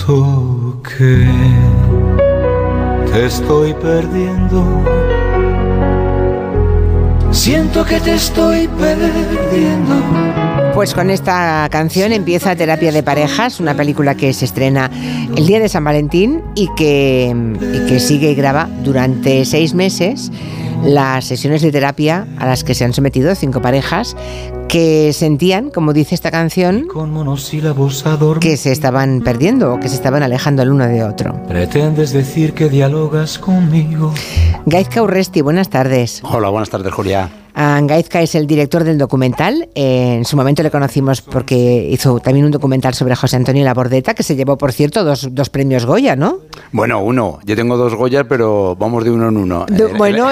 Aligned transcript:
Siento 0.00 0.80
que 0.82 1.28
te 3.12 3.26
estoy 3.26 3.74
perdiendo. 3.74 4.64
Siento 7.30 7.84
que 7.84 8.00
te 8.00 8.14
estoy 8.14 8.66
perdiendo. 8.66 9.94
Pues 10.74 10.94
con 10.94 11.10
esta 11.10 11.68
canción 11.70 12.12
empieza 12.12 12.56
Terapia 12.56 12.92
de 12.92 13.02
Parejas, 13.02 13.60
una 13.60 13.74
película 13.74 14.14
que 14.14 14.32
se 14.32 14.46
estrena 14.46 14.90
el 15.36 15.46
día 15.46 15.60
de 15.60 15.68
San 15.68 15.84
Valentín 15.84 16.42
y 16.54 16.68
que, 16.76 17.36
y 17.60 17.86
que 17.86 18.00
sigue 18.00 18.30
y 18.30 18.34
graba 18.34 18.70
durante 18.82 19.44
seis 19.44 19.74
meses 19.74 20.32
las 20.82 21.26
sesiones 21.26 21.60
de 21.60 21.72
terapia 21.72 22.26
a 22.38 22.46
las 22.46 22.64
que 22.64 22.74
se 22.74 22.86
han 22.86 22.94
sometido 22.94 23.34
cinco 23.34 23.60
parejas 23.60 24.16
que 24.70 25.12
sentían, 25.12 25.70
como 25.70 25.92
dice 25.92 26.14
esta 26.14 26.30
canción, 26.30 26.86
Con 26.86 27.10
monosílabos 27.12 28.06
adorm- 28.06 28.38
que 28.38 28.56
se 28.56 28.70
estaban 28.70 29.20
perdiendo 29.22 29.74
o 29.74 29.80
que 29.80 29.88
se 29.88 29.96
estaban 29.96 30.22
alejando 30.22 30.62
el 30.62 30.70
uno 30.70 30.86
de 30.86 31.02
otro. 31.02 31.42
Pretendes 31.48 32.12
decir 32.12 32.54
que 32.54 32.68
dialogas 32.68 33.38
conmigo. 33.38 34.12
Gaizka 34.66 35.02
Urresti, 35.02 35.40
buenas 35.40 35.70
tardes. 35.70 36.20
Hola, 36.22 36.48
buenas 36.50 36.70
tardes, 36.70 36.92
Julia. 36.92 37.28
Ah, 37.54 37.80
Gaizka 37.82 38.22
es 38.22 38.34
el 38.34 38.46
director 38.46 38.84
del 38.84 38.98
documental. 38.98 39.68
Eh, 39.74 40.14
en 40.18 40.24
su 40.24 40.36
momento 40.36 40.62
le 40.62 40.70
conocimos 40.70 41.20
porque 41.22 41.88
hizo 41.90 42.18
también 42.20 42.44
un 42.46 42.50
documental 42.52 42.94
sobre 42.94 43.16
José 43.16 43.36
Antonio 43.36 43.64
Labordeta, 43.64 44.14
que 44.14 44.22
se 44.22 44.36
llevó, 44.36 44.56
por 44.56 44.72
cierto, 44.72 45.04
dos, 45.04 45.28
dos 45.32 45.50
premios 45.50 45.84
Goya, 45.86 46.16
¿no? 46.16 46.38
Bueno, 46.72 47.02
uno. 47.02 47.38
Yo 47.44 47.56
tengo 47.56 47.76
dos 47.76 47.94
Goyas, 47.94 48.26
pero 48.28 48.76
vamos 48.76 49.04
de 49.04 49.10
uno 49.10 49.28
en 49.28 49.36
uno. 49.36 49.66
Do- 49.68 49.86
El- 49.86 49.90
el- 49.92 49.96
bueno, 49.98 50.28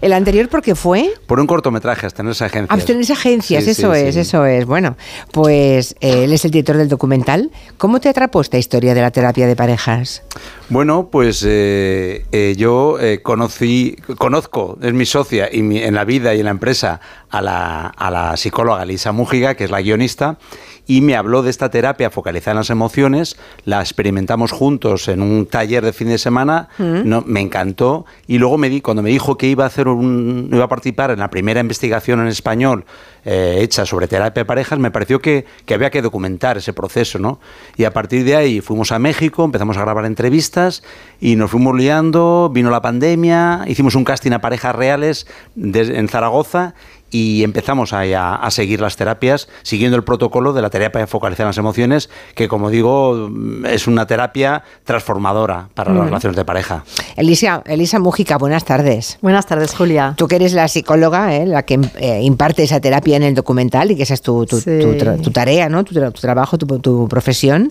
el 0.00 0.12
anterior 0.12 0.48
porque 0.48 0.74
fue 0.74 1.10
por 1.26 1.40
un 1.40 1.46
cortometraje, 1.46 2.06
hasta 2.06 2.22
en 2.22 2.28
esa 2.28 2.46
agencia. 2.46 2.72
Abstenerse 2.74 3.12
agencias, 3.12 3.64
Sí, 3.64 3.70
eso 3.70 3.94
sí, 3.94 4.00
es, 4.00 4.14
sí. 4.14 4.20
eso 4.20 4.44
es. 4.46 4.64
Bueno, 4.66 4.96
pues 5.30 5.94
eh, 6.00 6.24
él 6.24 6.32
es 6.32 6.44
el 6.44 6.50
director 6.50 6.76
del 6.76 6.88
documental. 6.88 7.50
¿Cómo 7.78 8.00
te 8.00 8.08
atrapó 8.08 8.40
esta 8.40 8.58
historia 8.58 8.94
de 8.94 9.00
la 9.00 9.10
terapia 9.10 9.46
de 9.46 9.56
parejas? 9.56 10.22
Bueno, 10.72 11.10
pues 11.10 11.44
eh, 11.46 12.24
eh, 12.32 12.54
yo 12.56 12.98
eh, 12.98 13.20
conocí, 13.22 13.94
conozco, 14.16 14.78
es 14.80 14.94
mi 14.94 15.04
socia 15.04 15.50
y 15.52 15.60
mi- 15.62 15.82
en 15.82 15.94
la 15.94 16.06
vida 16.06 16.34
y 16.34 16.38
en 16.38 16.46
la 16.46 16.50
empresa 16.50 16.98
a 17.28 17.42
la, 17.42 17.88
a 17.88 18.10
la 18.10 18.38
psicóloga 18.38 18.82
Lisa 18.86 19.12
Mújiga, 19.12 19.54
que 19.54 19.64
es 19.64 19.70
la 19.70 19.82
guionista, 19.82 20.38
y 20.86 21.00
me 21.00 21.14
habló 21.16 21.42
de 21.42 21.50
esta 21.50 21.70
terapia 21.70 22.10
focalizada 22.10 22.52
en 22.52 22.56
las 22.58 22.70
emociones, 22.70 23.36
la 23.64 23.80
experimentamos 23.80 24.50
juntos 24.50 25.06
en 25.08 25.22
un 25.22 25.46
taller 25.46 25.84
de 25.84 25.92
fin 25.92 26.08
de 26.08 26.18
semana, 26.18 26.68
no, 26.78 27.22
me 27.26 27.40
encantó, 27.40 28.04
y 28.26 28.38
luego 28.38 28.58
me 28.58 28.68
di, 28.68 28.80
cuando 28.80 29.02
me 29.02 29.10
dijo 29.10 29.36
que 29.38 29.46
iba 29.46 29.64
a 29.64 29.68
hacer 29.68 29.86
un, 29.88 30.50
iba 30.52 30.64
a 30.64 30.68
participar 30.68 31.10
en 31.12 31.20
la 31.20 31.30
primera 31.30 31.60
investigación 31.60 32.20
en 32.20 32.26
español 32.26 32.84
eh, 33.24 33.58
hecha 33.60 33.86
sobre 33.86 34.08
terapia 34.08 34.40
de 34.42 34.44
parejas, 34.44 34.80
me 34.80 34.90
pareció 34.90 35.20
que, 35.20 35.44
que 35.66 35.74
había 35.74 35.90
que 35.90 36.02
documentar 36.02 36.56
ese 36.58 36.72
proceso, 36.72 37.20
¿no? 37.20 37.38
Y 37.76 37.84
a 37.84 37.92
partir 37.92 38.24
de 38.24 38.34
ahí 38.34 38.60
fuimos 38.60 38.90
a 38.90 38.98
México, 38.98 39.44
empezamos 39.44 39.76
a 39.76 39.82
grabar 39.82 40.04
entrevistas 40.04 40.82
y 41.20 41.36
nos 41.36 41.52
fuimos 41.52 41.76
liando, 41.76 42.50
vino 42.52 42.70
la 42.70 42.82
pandemia, 42.82 43.64
hicimos 43.68 43.94
un 43.94 44.02
casting 44.02 44.32
a 44.32 44.40
parejas 44.40 44.74
reales 44.74 45.28
des- 45.54 45.90
en 45.90 46.08
Zaragoza 46.08 46.74
y 47.12 47.44
empezamos 47.44 47.92
a, 47.92 48.00
a 48.34 48.50
seguir 48.50 48.80
las 48.80 48.96
terapias, 48.96 49.46
siguiendo 49.62 49.96
el 49.96 50.02
protocolo 50.02 50.52
de 50.52 50.62
la 50.62 50.70
terapia 50.70 51.06
focalizada 51.06 51.44
en 51.44 51.48
las 51.50 51.58
emociones, 51.58 52.10
que 52.34 52.48
como 52.48 52.70
digo, 52.70 53.28
mm, 53.30 53.66
es 53.66 53.86
una 53.86 54.06
terapia 54.06 54.64
transformadora 54.84 55.68
para 55.74 55.92
las 55.92 56.06
relaciones 56.06 56.36
de 56.36 56.44
pareja. 56.44 56.84
Elisa, 57.16 57.62
Elisa 57.66 57.98
Mújica, 57.98 58.38
buenas 58.38 58.64
tardes. 58.64 59.18
Buenas 59.20 59.46
tardes, 59.46 59.74
Julia. 59.74 60.14
Tú 60.16 60.26
que 60.26 60.36
eres 60.36 60.54
la 60.54 60.66
psicóloga, 60.68 61.36
¿eh? 61.36 61.46
la 61.46 61.62
que 61.64 61.78
eh, 61.98 62.20
imparte 62.22 62.62
esa 62.62 62.80
terapia 62.80 63.16
en 63.16 63.22
el 63.22 63.34
documental 63.34 63.90
y 63.90 63.96
que 63.96 64.02
esa 64.04 64.14
es 64.14 64.22
tu, 64.22 64.46
tu- 64.46 64.58
Sí. 64.60 64.70
tu 64.80 64.92
tra- 64.94 65.20
tu 65.20 65.30
tarea, 65.30 65.68
¿no? 65.68 65.84
tu, 65.84 65.94
tra- 65.94 66.12
tu 66.12 66.20
trabajo, 66.20 66.56
tu, 66.58 66.66
tu 66.78 67.08
profesión. 67.08 67.70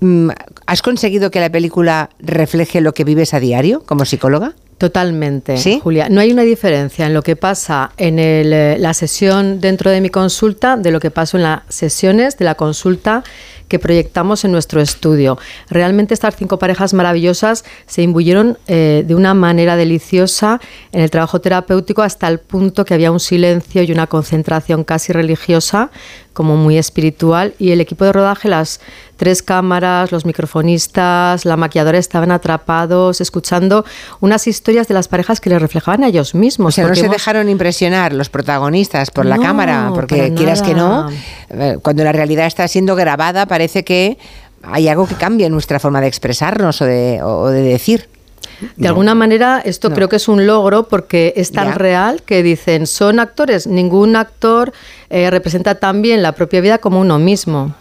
Mm, 0.00 0.30
¿Has 0.66 0.82
conseguido 0.82 1.30
que 1.30 1.40
la 1.40 1.50
película 1.50 2.10
refleje 2.20 2.80
lo 2.80 2.92
que 2.94 3.02
vives 3.04 3.34
a 3.34 3.40
diario 3.40 3.82
como 3.84 4.04
psicóloga? 4.04 4.52
Totalmente, 4.78 5.56
¿Sí? 5.56 5.80
Julia. 5.82 6.08
No 6.10 6.20
hay 6.20 6.30
una 6.30 6.42
diferencia 6.42 7.06
en 7.06 7.14
lo 7.14 7.22
que 7.22 7.34
pasa 7.34 7.92
en 7.96 8.18
el, 8.18 8.52
eh, 8.52 8.76
la 8.78 8.92
sesión 8.92 9.58
dentro 9.58 9.90
de 9.90 10.02
mi 10.02 10.10
consulta 10.10 10.76
de 10.76 10.90
lo 10.90 11.00
que 11.00 11.10
pasa 11.10 11.38
en 11.38 11.44
las 11.44 11.62
sesiones 11.70 12.36
de 12.36 12.44
la 12.44 12.56
consulta 12.56 13.24
que 13.68 13.78
proyectamos 13.78 14.44
en 14.44 14.52
nuestro 14.52 14.80
estudio. 14.80 15.38
Realmente 15.70 16.14
estas 16.14 16.36
cinco 16.36 16.58
parejas 16.58 16.94
maravillosas 16.94 17.64
se 17.86 18.02
imbuyeron 18.02 18.58
eh, 18.68 19.02
de 19.06 19.14
una 19.14 19.34
manera 19.34 19.76
deliciosa 19.76 20.60
en 20.92 21.00
el 21.00 21.10
trabajo 21.10 21.40
terapéutico 21.40 22.02
hasta 22.02 22.28
el 22.28 22.38
punto 22.38 22.84
que 22.84 22.94
había 22.94 23.10
un 23.10 23.20
silencio 23.20 23.82
y 23.82 23.92
una 23.92 24.06
concentración 24.06 24.84
casi 24.84 25.12
religiosa, 25.12 25.90
como 26.36 26.54
muy 26.54 26.76
espiritual, 26.76 27.54
y 27.58 27.70
el 27.70 27.80
equipo 27.80 28.04
de 28.04 28.12
rodaje, 28.12 28.46
las 28.50 28.78
tres 29.16 29.42
cámaras, 29.42 30.12
los 30.12 30.26
microfonistas, 30.26 31.46
la 31.46 31.56
maquilladora 31.56 31.96
estaban 31.96 32.30
atrapados 32.30 33.22
escuchando 33.22 33.86
unas 34.20 34.46
historias 34.46 34.86
de 34.86 34.92
las 34.92 35.08
parejas 35.08 35.40
que 35.40 35.48
les 35.48 35.62
reflejaban 35.62 36.04
a 36.04 36.08
ellos 36.08 36.34
mismos. 36.34 36.74
O 36.74 36.76
sea, 36.76 36.86
no 36.86 36.94
se 36.94 37.00
hemos- 37.00 37.12
dejaron 37.16 37.48
impresionar 37.48 38.12
los 38.12 38.28
protagonistas 38.28 39.10
por 39.10 39.24
la 39.24 39.36
No, 39.36 39.42
cámara, 39.42 39.90
porque 39.94 40.34
quieras 40.34 40.60
que 40.60 40.74
no, 40.74 41.08
eh, 41.48 41.78
cuando 41.80 42.04
la 42.04 42.12
realidad 42.12 42.46
está 42.46 42.68
siendo 42.68 42.94
grabada 42.96 43.46
parece 43.46 43.82
que 43.82 44.18
hay 44.62 44.88
algo 44.88 45.06
que 45.06 45.14
cambia 45.14 45.46
en 45.46 45.52
nuestra 45.52 45.78
forma 45.80 46.02
de 46.02 46.08
expresarnos 46.08 46.82
o 46.82 46.84
de, 46.84 47.22
o 47.22 47.46
de 47.48 47.62
decir. 47.62 48.08
De 48.76 48.88
alguna 48.88 49.14
manera, 49.14 49.60
esto 49.64 49.88
No. 49.90 49.94
creo 49.94 50.08
que 50.08 50.16
es 50.16 50.28
un 50.28 50.46
logro 50.46 50.88
porque 50.88 51.32
es 51.36 51.52
tan 51.52 51.68
Ya. 51.68 51.74
real 51.74 52.22
que 52.24 52.42
dicen, 52.42 52.86
son 52.86 53.20
actores. 53.20 53.66
Ningún 53.66 54.16
actor 54.16 54.72
eh, 55.10 55.30
representa 55.30 55.76
tan 55.76 56.02
bien 56.02 56.22
la 56.22 56.32
propia 56.32 56.60
vida 56.60 56.78
como 56.78 57.00
uno 57.00 57.18
mismo. 57.18 57.74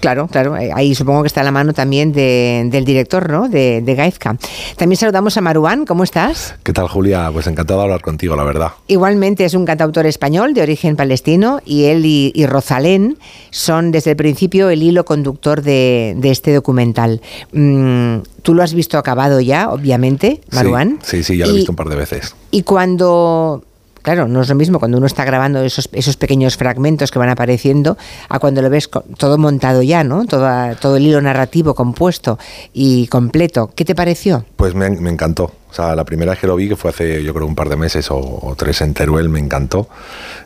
Claro, 0.00 0.28
claro. 0.28 0.56
eh, 0.56 0.70
Ahí 0.74 0.94
supongo 0.94 1.22
que 1.22 1.26
está 1.28 1.42
la 1.42 1.50
mano 1.50 1.72
también 1.72 2.12
de- 2.12 2.64
del 2.70 2.84
director, 2.84 3.30
¿no? 3.30 3.48
De, 3.48 3.80
de 3.82 3.94
Gaizka. 3.94 4.36
También 4.76 4.96
saludamos 4.98 5.36
a 5.36 5.40
Maruán. 5.40 5.84
¿Cómo 5.86 6.04
estás? 6.04 6.54
¿Qué 6.62 6.72
tal, 6.72 6.88
Julia? 6.88 7.30
Pues 7.32 7.46
encantado 7.46 7.80
de 7.80 7.84
hablar 7.84 8.00
contigo, 8.02 8.36
la 8.36 8.44
verdad. 8.44 8.72
Igualmente 8.86 9.44
es 9.44 9.54
un 9.54 9.64
cantautor 9.64 10.06
español 10.06 10.54
de 10.54 10.62
origen 10.62 10.96
palestino 10.96 11.60
y 11.64 11.84
él 11.84 12.04
y, 12.06 12.32
y 12.34 12.46
Rosalén 12.46 13.18
son 13.50 13.90
desde 13.92 14.10
el 14.12 14.16
principio 14.16 14.70
el 14.70 14.82
hilo 14.82 15.04
conductor 15.04 15.62
de, 15.62 16.14
de 16.16 16.30
este 16.30 16.54
documental. 16.54 17.20
Mm, 17.52 18.18
Tú 18.42 18.54
lo 18.54 18.64
has 18.64 18.74
visto 18.74 18.98
acabado 18.98 19.40
ya, 19.40 19.61
obviamente, 19.70 20.40
Maruán. 20.52 20.98
Sí, 21.02 21.18
sí, 21.18 21.24
sí, 21.24 21.36
ya 21.38 21.46
lo 21.46 21.52
he 21.52 21.56
visto 21.56 21.72
un 21.72 21.76
par 21.76 21.88
de 21.88 21.96
veces. 21.96 22.34
Y 22.50 22.62
cuando, 22.62 23.64
claro, 24.02 24.28
no 24.28 24.42
es 24.42 24.48
lo 24.48 24.54
mismo 24.54 24.78
cuando 24.78 24.98
uno 24.98 25.06
está 25.06 25.24
grabando 25.24 25.62
esos, 25.62 25.88
esos 25.92 26.16
pequeños 26.16 26.56
fragmentos 26.56 27.10
que 27.10 27.18
van 27.18 27.28
apareciendo 27.28 27.96
a 28.28 28.38
cuando 28.38 28.62
lo 28.62 28.70
ves 28.70 28.90
todo 29.16 29.38
montado 29.38 29.82
ya, 29.82 30.04
¿no? 30.04 30.24
Todo, 30.26 30.48
todo 30.80 30.96
el 30.96 31.06
hilo 31.06 31.20
narrativo 31.20 31.74
compuesto 31.74 32.38
y 32.72 33.06
completo. 33.08 33.70
¿Qué 33.74 33.84
te 33.84 33.94
pareció? 33.94 34.44
Pues 34.56 34.74
me, 34.74 34.90
me 34.90 35.10
encantó. 35.10 35.52
O 35.72 35.74
sea, 35.74 35.96
la 35.96 36.04
primera 36.04 36.32
vez 36.32 36.38
que 36.38 36.46
lo 36.46 36.54
vi, 36.54 36.68
que 36.68 36.76
fue 36.76 36.90
hace 36.90 37.24
yo 37.24 37.32
creo 37.32 37.46
un 37.46 37.54
par 37.54 37.70
de 37.70 37.76
meses 37.76 38.10
o, 38.10 38.18
o 38.18 38.54
tres 38.56 38.82
en 38.82 38.92
Teruel, 38.92 39.30
me 39.30 39.38
encantó. 39.40 39.88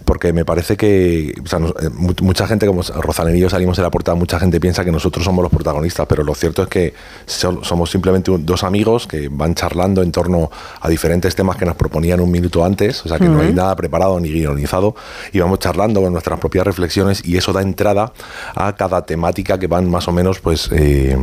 Porque 0.04 0.32
me 0.32 0.44
parece 0.44 0.76
que 0.76 1.34
o 1.44 1.48
sea, 1.48 1.59
nos- 1.59 1.72
eh, 1.82 1.91
mu- 1.92 2.14
mucha 2.22 2.47
gente, 2.47 2.64
como 2.66 2.82
Rosalén 2.82 3.36
y 3.36 3.41
yo 3.41 3.50
salimos 3.50 3.76
de 3.76 3.82
la 3.82 3.91
puerta, 3.91 4.15
mucha 4.15 4.38
gente 4.38 4.60
piensa 4.60 4.84
que 4.84 4.92
nosotros 4.92 5.25
somos 5.25 5.42
los 5.42 5.50
protagonistas, 5.50 6.06
pero 6.06 6.22
lo 6.22 6.32
cierto 6.34 6.62
es 6.62 6.69
que 6.69 6.94
so- 7.26 7.65
somos 7.65 7.91
simplemente 7.91 8.31
un- 8.31 8.47
dos 8.47 8.62
amigos 8.62 9.09
que 9.09 9.28
van 9.28 9.56
charlando 9.56 10.00
en 10.03 10.12
torno 10.12 10.48
a 10.81 10.88
diferentes 10.88 11.34
temas 11.34 11.56
que 11.56 11.65
nos 11.66 11.75
proponían 11.75 12.20
un 12.20 12.31
minuto 12.31 12.65
antes. 12.65 13.04
O 13.04 13.09
sea, 13.09 13.19
que 13.19 13.28
no 13.28 13.41
hay 13.41 13.53
nada 13.53 13.75
preparado 13.75 14.20
ni 14.20 14.31
guionizado. 14.31 14.94
Y 15.32 15.41
vamos 15.41 15.59
charlando 15.59 16.00
con 16.00 16.12
nuestras 16.12 16.38
propias 16.38 16.65
reflexiones 16.65 17.25
y 17.25 17.36
eso 17.36 17.53
da 17.53 17.62
entrada 17.62 18.12
a 18.54 18.76
cada 18.76 19.04
temática 19.04 19.59
que 19.59 19.66
van 19.66 19.91
más 19.91 20.06
o 20.06 20.12
menos, 20.12 20.38
pues... 20.38 20.69
eh, 20.72 21.16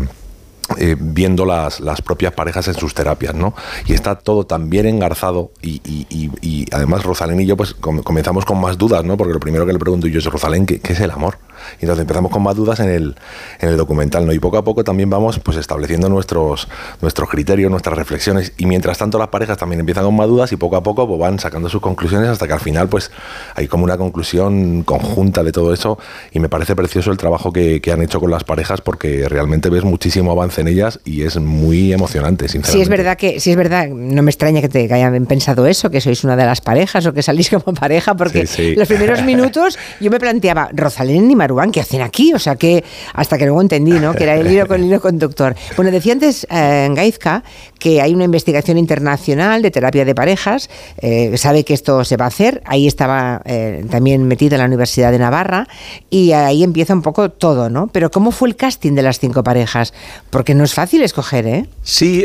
eh, 0.78 0.96
viendo 1.00 1.46
las, 1.46 1.80
las 1.80 2.02
propias 2.02 2.34
parejas 2.34 2.68
en 2.68 2.74
sus 2.76 2.94
terapias, 2.94 3.34
¿no? 3.36 3.54
Y 3.86 3.94
está 3.94 4.16
todo 4.16 4.46
tan 4.46 4.70
bien 4.70 4.86
engarzado 4.86 5.52
y, 5.62 5.82
y- 5.86 6.06
y- 6.10 6.32
y 6.42 6.66
además 6.72 7.04
Rosalén 7.04 7.40
y 7.40 7.46
yo 7.46 7.56
pues 7.58 7.74
com- 7.74 8.02
comenzamos 8.02 8.46
con 8.46 8.60
más 8.60 8.78
dudas, 8.78 9.04
¿no? 9.04 9.18
Porque 9.18 9.34
lo 9.34 9.40
primero 9.40 9.66
que 9.66 9.74
le 9.74 9.80
pregunto 9.80 10.08
yo 10.08 10.20
es, 10.20 10.26
Rosalén, 10.26 10.66
¿qué, 10.66 10.80
qué 10.80 10.94
es 10.94 11.00
el 11.00 11.12
amor? 11.12 11.38
Y 11.80 11.86
entonces 11.86 12.02
empezamos 12.02 12.32
con 12.32 12.44
más 12.44 12.56
dudas 12.56 12.80
en 12.80 12.90
el, 12.90 13.16
en 13.60 13.70
el 13.70 13.78
documental, 13.78 14.26
¿no? 14.26 14.34
Y 14.34 14.40
poco 14.40 14.58
a 14.58 14.64
poco 14.64 14.84
también 14.84 15.10
vamos 15.10 15.40
pues 15.40 15.58
estableciendo 15.58 16.10
nuestros, 16.10 16.68
nuestros 17.02 17.30
criterios, 17.30 17.70
nuestras 17.72 17.98
reflexiones 17.98 18.54
y 18.58 18.66
mientras 18.66 18.98
tanto 18.98 19.18
las 19.18 19.30
parejas 19.30 19.58
también 19.58 19.80
empiezan 19.80 20.04
con 20.06 20.16
más 20.16 20.28
dudas 20.28 20.52
y 20.52 20.56
poco 20.58 20.76
a 20.76 20.84
poco 20.84 21.08
pues, 21.08 21.20
van 21.20 21.40
sacando 21.40 21.70
sus 21.70 21.82
conclusiones 21.82 22.30
hasta 22.30 22.48
que 22.48 22.54
al 22.54 22.60
final 22.60 22.88
pues 22.90 23.12
hay 23.56 23.68
como 23.68 23.84
una 23.84 23.98
conclusión 23.98 24.84
conjunta 24.84 25.44
de 25.44 25.52
todo 25.52 25.74
eso 25.74 25.98
y 26.32 26.40
me 26.40 26.50
parece 26.50 26.76
precioso 26.76 27.12
el 27.12 27.18
trabajo 27.18 27.52
que, 27.52 27.82
que 27.82 27.92
han 27.92 28.02
hecho 28.02 28.20
con 28.20 28.32
las 28.32 28.44
parejas 28.44 28.82
porque 28.82 29.28
realmente 29.30 29.70
ves 29.70 29.84
muchísimo 29.84 30.32
avance 30.32 30.62
en 30.62 30.68
ellas 30.68 31.00
y 31.06 31.24
es 31.24 31.38
muy 31.38 31.94
emocionante, 31.94 32.48
sinceramente. 32.48 32.78
Si 32.78 32.82
es 32.82 32.90
verdad 32.90 33.18
que, 33.18 33.40
si 33.40 33.52
es 33.52 33.58
verdad, 33.58 33.88
no 33.88 34.22
me 34.22 34.32
extraña 34.32 34.62
que, 34.62 34.70
te, 34.70 34.88
que 34.88 34.94
hayan 34.94 35.26
pensado 35.26 35.68
eso, 35.68 35.90
que 35.90 36.02
sois 36.02 36.24
una 36.24 36.36
de 36.36 36.46
las 36.46 36.62
parejas 36.62 37.06
o 37.06 37.14
que 37.14 37.22
salís 37.22 37.50
como 37.50 37.74
pareja, 37.74 38.16
porque 38.16 38.48
Sí, 38.48 38.72
sí. 38.72 38.76
los 38.76 38.88
primeros 38.88 39.24
minutos 39.24 39.78
yo 40.00 40.10
me 40.12 40.20
planteaba, 40.20 40.70
Rosalén 40.74 41.30
y 41.30 41.36
Maruán 41.36 41.53
¿qué 41.72 41.82
hacen 41.82 42.02
aquí? 42.02 42.34
O 42.34 42.40
sea, 42.40 42.56
que 42.56 42.84
hasta 43.14 43.38
que 43.38 43.46
luego 43.46 43.62
entendí, 43.62 43.92
¿no? 43.92 44.14
Que 44.14 44.24
era 44.24 44.36
el 44.36 44.52
hilo 44.52 44.68
con 44.68 44.82
el 44.82 44.88
hilo 44.88 45.02
conductor. 45.02 45.56
Bueno, 45.76 45.92
decía 45.92 46.14
antes 46.14 46.48
eh, 46.50 46.90
Gaizka 46.94 47.44
que 47.80 48.02
hay 48.02 48.14
una 48.14 48.24
investigación 48.24 48.78
internacional 48.78 49.62
de 49.62 49.70
terapia 49.70 50.06
de 50.06 50.16
parejas, 50.16 50.70
eh, 50.98 51.38
sabe 51.38 51.66
que 51.66 51.74
esto 51.74 52.06
se 52.06 52.16
va 52.16 52.26
a 52.26 52.28
hacer, 52.30 52.62
ahí 52.66 52.88
estaba 52.88 53.42
eh, 53.44 53.86
también 53.90 54.26
metido 54.26 54.56
en 54.56 54.60
la 54.60 54.66
Universidad 54.66 55.12
de 55.12 55.20
Navarra 55.20 55.68
y 56.10 56.32
ahí 56.32 56.64
empieza 56.64 56.94
un 56.94 57.02
poco 57.02 57.30
todo, 57.30 57.70
¿no? 57.70 57.88
Pero 57.88 58.10
¿cómo 58.10 58.32
fue 58.32 58.48
el 58.48 58.56
casting 58.56 58.94
de 58.94 59.02
las 59.02 59.20
cinco 59.20 59.44
parejas? 59.44 59.94
Porque 60.30 60.56
no 60.56 60.64
es 60.64 60.74
fácil 60.74 61.04
escoger, 61.04 61.46
¿eh? 61.46 61.66
Sí, 61.84 62.24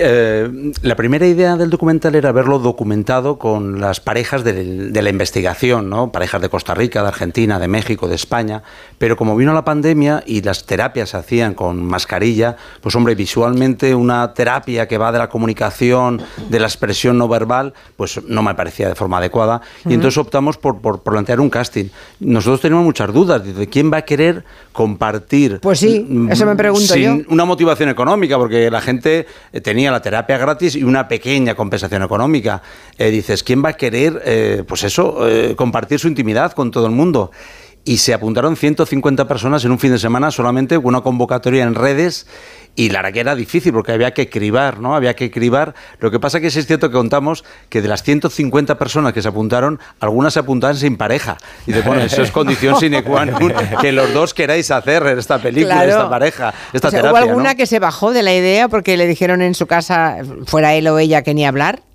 la 0.83 0.95
primera 0.95 1.27
idea 1.27 1.57
del 1.57 1.71
documental 1.71 2.15
era 2.15 2.31
verlo 2.31 2.61
documentado 2.61 3.39
con 3.39 3.81
las 3.81 3.99
parejas 3.99 4.45
de, 4.45 4.53
de 4.91 5.03
la 5.03 5.11
investigación, 5.11 5.91
¿no? 5.91 6.13
Parejas 6.13 6.41
de 6.41 6.49
Costa 6.49 6.75
Rica, 6.75 7.03
de 7.03 7.09
Argentina, 7.09 7.59
de 7.59 7.67
México, 7.67 8.07
de 8.07 8.15
España, 8.15 8.63
pero 8.99 9.17
como 9.19 9.35
vino 9.35 9.53
la 9.53 9.65
pandemia 9.65 10.23
y 10.25 10.43
las 10.43 10.65
terapias 10.65 11.09
se 11.09 11.17
hacían 11.17 11.55
con 11.55 11.85
mascarilla, 11.85 12.55
pues 12.81 12.95
hombre, 12.95 13.17
visualmente 13.17 13.93
una 13.93 14.33
terapia 14.33 14.87
que 14.87 14.97
va 14.97 15.11
de 15.11 15.19
la 15.19 15.29
comunicación, 15.29 16.23
de 16.49 16.61
la 16.61 16.69
expresión 16.69 17.19
no 17.19 17.27
verbal, 17.27 17.75
pues 17.97 18.23
no 18.29 18.45
me 18.45 18.55
parecía 18.55 18.87
de 18.87 18.95
forma 18.95 19.19
adecuada. 19.19 19.61
Y 19.85 19.95
entonces 19.95 20.19
optamos 20.19 20.57
por, 20.57 20.81
por, 20.81 21.03
plantear 21.03 21.41
un 21.41 21.51
casting. 21.51 21.87
Nosotros 22.21 22.61
tenemos 22.61 22.85
muchas 22.85 23.13
dudas 23.13 23.43
de 23.45 23.67
quién 23.67 23.93
va 23.93 23.97
a 23.97 24.03
querer 24.03 24.45
compartir. 24.73 25.59
Pues 25.63 25.81
sí, 25.81 26.07
mm, 26.09 26.31
eso 26.31 26.47
me 26.47 26.55
pregunto 26.55 26.95
sin 26.95 27.27
Una 27.29 27.45
motivación 27.45 27.89
económica, 27.89 28.39
porque 28.39 28.71
la 28.71 28.81
gente 28.81 29.27
eh, 29.53 29.61
tenía 29.61 29.91
la 29.91 30.01
terapia 30.01 30.39
gratis 30.39 30.77
y 30.77 30.85
una 30.85 31.09
pequeña 31.09 31.57
compensación 31.57 32.05
económica. 32.05 32.63
Eh, 32.97 33.11
dices, 33.11 33.43
¿quién 33.43 33.65
va 33.65 33.71
a 33.71 33.73
querer, 33.73 34.23
eh, 34.25 34.63
pues 34.65 34.85
eso, 34.85 35.19
compartir 35.57 35.99
su 35.99 36.07
intimidad 36.07 36.53
con 36.53 36.71
todo 36.71 36.87
el 36.87 36.93
mundo? 36.93 37.33
Y 37.89 37.97
se 37.97 38.13
apuntaron 38.13 38.55
150 38.55 39.27
personas 39.27 39.65
en 39.65 39.71
un 39.71 39.79
fin 39.79 39.91
de 39.91 39.99
semana 39.99 40.31
solamente 40.31 40.77
con 40.77 40.89
una 40.89 41.01
convocatoria 41.01 41.65
en 41.65 41.75
redes 41.75 42.27
y 42.77 42.91
la 42.91 42.99
verdad 42.99 43.15
que 43.15 43.21
era 43.21 43.35
difícil 43.35 43.73
porque 43.73 43.93
había 43.93 44.13
que 44.13 44.29
cribar, 44.29 44.79
¿no? 44.79 44.95
Había 44.95 45.17
que 45.17 45.31
cribar. 45.31 45.75
Lo 45.99 46.11
que 46.11 46.21
pasa 46.21 46.39
que 46.39 46.49
es 46.49 46.67
cierto 46.67 46.91
que 46.91 46.97
contamos 46.97 47.47
que 47.71 47.81
de 47.81 47.89
las 47.89 48.03
150 48.03 48.77
personas 48.77 49.15
que 49.15 49.23
se 49.23 49.29
apuntaron, 49.29 49.81
algunas 50.01 50.35
se 50.35 50.41
apuntaban 50.41 50.77
sin 50.77 50.99
pareja. 50.99 51.39
Y 51.67 51.73
de 51.73 51.81
bueno, 51.81 52.03
eso 52.03 52.21
es 52.21 52.31
condición 52.31 52.77
sine 52.81 53.03
qua 53.03 53.25
non 53.25 53.51
que 53.81 53.91
los 53.91 54.13
dos 54.13 54.35
queráis 54.35 54.71
hacer 54.71 55.07
esta 55.17 55.39
película, 55.39 55.83
esta 55.87 56.11
pareja, 56.11 56.53
esta 56.75 56.91
terapia. 56.91 57.11
¿Hubo 57.11 57.17
alguna 57.17 57.55
que 57.55 57.65
se 57.65 57.79
bajó 57.79 58.13
de 58.13 58.23
la 58.23 58.35
idea 58.35 58.69
porque 58.69 58.99
le 58.99 59.07
dijeron 59.07 59.41
en 59.41 59.55
su 59.55 59.67
casa, 59.67 60.19
fuera 60.45 60.75
él 60.75 60.87
o 60.89 60.99
ella, 60.99 61.23
que 61.23 61.33
ni 61.33 61.47
hablar? 61.47 61.88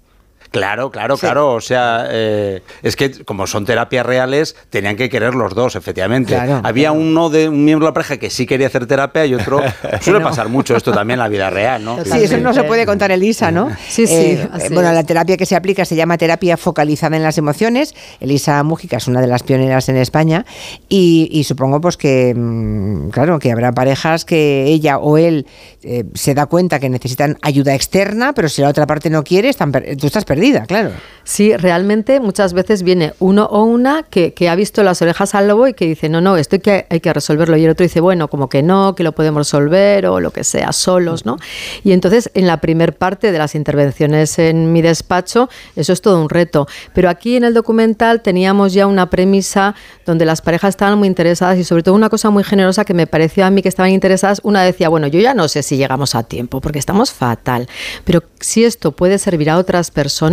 Claro, 0.54 0.92
claro, 0.92 1.18
claro. 1.18 1.54
O 1.54 1.62
sea, 1.62 2.06
eh, 2.12 2.62
es 2.84 2.96
que 2.96 3.26
como 3.26 3.48
son 3.48 3.66
terapias 3.66 4.06
reales, 4.06 4.56
tenían 4.70 4.96
que 4.96 5.10
querer 5.10 5.34
los 5.34 5.56
dos, 5.56 5.76
efectivamente. 5.76 6.38
Había 6.38 6.92
uno 6.92 7.32
de 7.32 7.50
un 7.50 7.66
miembro 7.66 7.88
de 7.88 7.90
la 7.90 7.94
pareja 7.96 8.18
que 8.18 8.30
sí 8.30 8.46
quería 8.46 8.68
hacer 8.68 8.86
terapia 8.86 9.26
y 9.26 9.34
otro. 9.34 9.62
suele 10.02 10.20
pasar 10.20 10.50
mucho 10.50 10.76
esto 10.76 10.92
también 10.92 11.16
en 11.18 11.24
la 11.24 11.28
vida 11.28 11.50
real, 11.50 11.84
¿no? 11.84 11.98
Sí, 12.06 12.26
eso 12.26 12.38
no 12.38 12.54
se 12.54 12.66
puede 12.66 12.86
contar 12.86 13.12
Elisa, 13.12 13.50
¿no? 13.50 13.72
Sí, 13.90 14.06
sí. 14.06 14.14
Eh, 14.14 14.48
bueno, 14.72 14.92
la 14.92 15.04
terapia 15.04 15.38
que 15.38 15.48
se 15.48 15.56
aplica 15.56 15.86
se 15.86 15.96
llama 15.96 16.20
terapia 16.20 16.56
focalizada 16.56 17.18
en 17.18 17.24
las 17.24 17.40
emociones. 17.40 17.96
Elisa 18.20 18.62
Mújica 18.62 18.98
es 18.98 19.08
una 19.08 19.22
de 19.22 19.28
las 19.28 19.42
pioneras 19.42 19.90
en 19.90 19.98
España 19.98 20.46
y, 20.88 21.44
supongo 21.48 21.82
pues 21.82 21.98
que, 21.98 22.36
mm, 22.36 23.10
claro, 23.10 23.40
que 23.40 23.52
habrá 23.52 23.72
parejas 23.72 24.24
que 24.24 24.66
ella 24.66 25.00
o 25.00 25.18
él 25.18 25.48
eh, 25.82 26.04
se 26.14 26.36
da 26.36 26.46
cuenta 26.46 26.80
que 26.80 26.90
necesitan 26.90 27.40
ayuda 27.42 27.74
externa, 27.74 28.34
pero 28.34 28.50
si 28.50 28.62
la 28.62 28.70
otra 28.70 28.86
parte 28.86 29.10
no 29.10 29.24
quiere, 29.24 29.50
están, 29.50 29.72
tú 29.72 30.06
estás 30.06 30.26
perdido 30.26 30.43
claro. 30.68 30.92
Sí, 31.26 31.56
realmente 31.56 32.20
muchas 32.20 32.52
veces 32.54 32.84
viene 32.84 33.14
uno 33.20 33.46
o 33.46 33.64
una 33.64 34.04
que, 34.04 34.34
ha 34.50 34.56
visto 34.56 34.84
las 34.84 35.02
orejas 35.02 35.36
al 35.36 35.48
lobo 35.48 35.68
y 35.70 35.74
que 35.74 35.86
dice, 35.86 36.10
no, 36.10 36.20
no, 36.20 36.36
esto 36.36 36.58
hay 36.58 36.60
que, 36.60 36.86
hay 36.90 37.00
que 37.00 37.14
resolverlo. 37.14 37.56
Y 37.56 37.64
el 37.64 37.72
otro 37.72 37.84
dice, 37.84 38.02
bueno, 38.02 38.28
como 38.28 38.50
que 38.50 38.62
no, 38.62 38.94
que 38.94 39.04
lo 39.04 39.14
podemos 39.14 39.40
resolver 39.40 40.06
o 40.06 40.20
lo 40.20 40.32
que 40.32 40.44
sea, 40.44 40.74
solos, 40.74 41.26
¿no? 41.26 41.38
Y 41.86 41.94
entonces 41.94 42.30
en 42.34 42.46
la 42.46 42.60
primer 42.60 42.98
parte 42.98 43.32
de 43.32 43.38
las 43.38 43.56
intervenciones 43.56 44.38
en 44.38 44.74
mi 44.74 44.82
despacho, 44.82 45.50
eso 45.78 45.94
es 45.94 46.02
todo 46.02 46.22
un 46.22 46.28
reto. 46.28 46.68
Pero 46.94 47.10
aquí 47.10 47.38
en 47.38 47.46
el 47.46 47.54
documental 47.54 48.22
teníamos 48.22 48.74
ya 48.74 48.86
una 48.86 49.10
premisa 49.10 49.76
donde 50.06 50.26
las 50.26 50.42
parejas 50.42 50.72
estaban 50.72 51.00
muy 51.00 51.08
interesadas 51.08 51.58
y 51.58 51.64
sobre 51.64 51.84
todo 51.84 51.96
una 51.96 52.10
cosa 52.10 52.32
muy 52.32 52.44
generosa 52.44 52.84
que 52.84 52.94
me 52.94 53.08
pareció 53.08 53.46
a 53.46 53.50
mí 53.50 53.62
que 53.62 53.70
estaban 53.70 53.92
interesadas. 53.92 54.42
Una 54.44 54.62
decía, 54.64 54.90
bueno, 54.90 55.08
yo 55.08 55.22
ya 55.22 55.34
no 55.34 55.48
sé 55.48 55.64
si 55.64 55.78
llegamos 55.78 56.16
a 56.16 56.24
tiempo 56.24 56.60
porque 56.60 56.80
estamos 56.80 57.14
fatal, 57.14 57.70
pero 58.04 58.24
si 58.42 58.66
esto 58.66 58.92
puede 58.92 59.18
servir 59.20 59.50
a 59.50 59.58
otras 59.58 59.90
personas, 59.90 60.33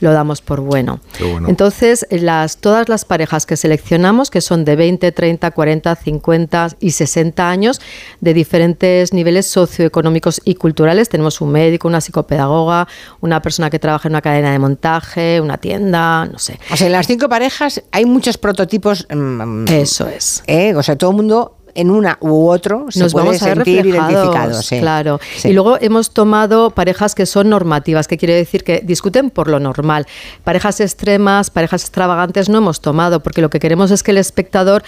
lo 0.00 0.12
damos 0.12 0.40
por 0.40 0.60
bueno. 0.60 1.00
Entonces, 1.46 2.06
las, 2.10 2.58
todas 2.58 2.88
las 2.88 3.04
parejas 3.04 3.46
que 3.46 3.56
seleccionamos, 3.56 4.30
que 4.30 4.40
son 4.40 4.64
de 4.64 4.76
20, 4.76 5.12
30, 5.12 5.50
40, 5.50 5.96
50 5.96 6.68
y 6.80 6.90
60 6.90 7.48
años, 7.48 7.80
de 8.20 8.34
diferentes 8.34 9.12
niveles 9.12 9.46
socioeconómicos 9.46 10.40
y 10.44 10.54
culturales, 10.56 11.08
tenemos 11.08 11.40
un 11.40 11.52
médico, 11.52 11.88
una 11.88 12.00
psicopedagoga, 12.00 12.88
una 13.20 13.40
persona 13.42 13.70
que 13.70 13.78
trabaja 13.78 14.08
en 14.08 14.12
una 14.12 14.22
cadena 14.22 14.52
de 14.52 14.58
montaje, 14.58 15.40
una 15.40 15.58
tienda, 15.58 16.26
no 16.26 16.38
sé. 16.38 16.58
O 16.70 16.76
sea, 16.76 16.86
en 16.86 16.92
las 16.92 17.06
cinco 17.06 17.28
parejas 17.28 17.82
hay 17.92 18.04
muchos 18.04 18.38
prototipos. 18.38 19.06
Mm, 19.10 19.66
Eso 19.68 20.08
es. 20.08 20.42
¿eh? 20.46 20.74
O 20.74 20.82
sea, 20.82 20.96
todo 20.96 21.10
el 21.10 21.16
mundo 21.16 21.56
en 21.76 21.90
una 21.90 22.18
u 22.20 22.48
otro 22.48 22.86
se 22.90 23.00
nos 23.00 23.12
vamos 23.12 23.42
a 23.42 23.54
sentir 23.54 23.86
identificados. 23.86 24.68
Claro. 24.68 25.20
Y 25.44 25.52
luego 25.52 25.78
hemos 25.80 26.10
tomado 26.10 26.70
parejas 26.70 27.14
que 27.14 27.26
son 27.26 27.50
normativas, 27.50 28.08
que 28.08 28.16
quiere 28.16 28.34
decir 28.34 28.64
que 28.64 28.80
discuten 28.84 29.30
por 29.30 29.48
lo 29.48 29.60
normal. 29.60 30.06
Parejas 30.44 30.80
extremas, 30.80 31.50
parejas 31.50 31.82
extravagantes 31.82 32.48
no 32.48 32.58
hemos 32.58 32.80
tomado, 32.80 33.20
porque 33.20 33.40
lo 33.40 33.50
que 33.50 33.60
queremos 33.60 33.90
es 33.90 34.02
que 34.02 34.10
el 34.10 34.18
espectador 34.18 34.82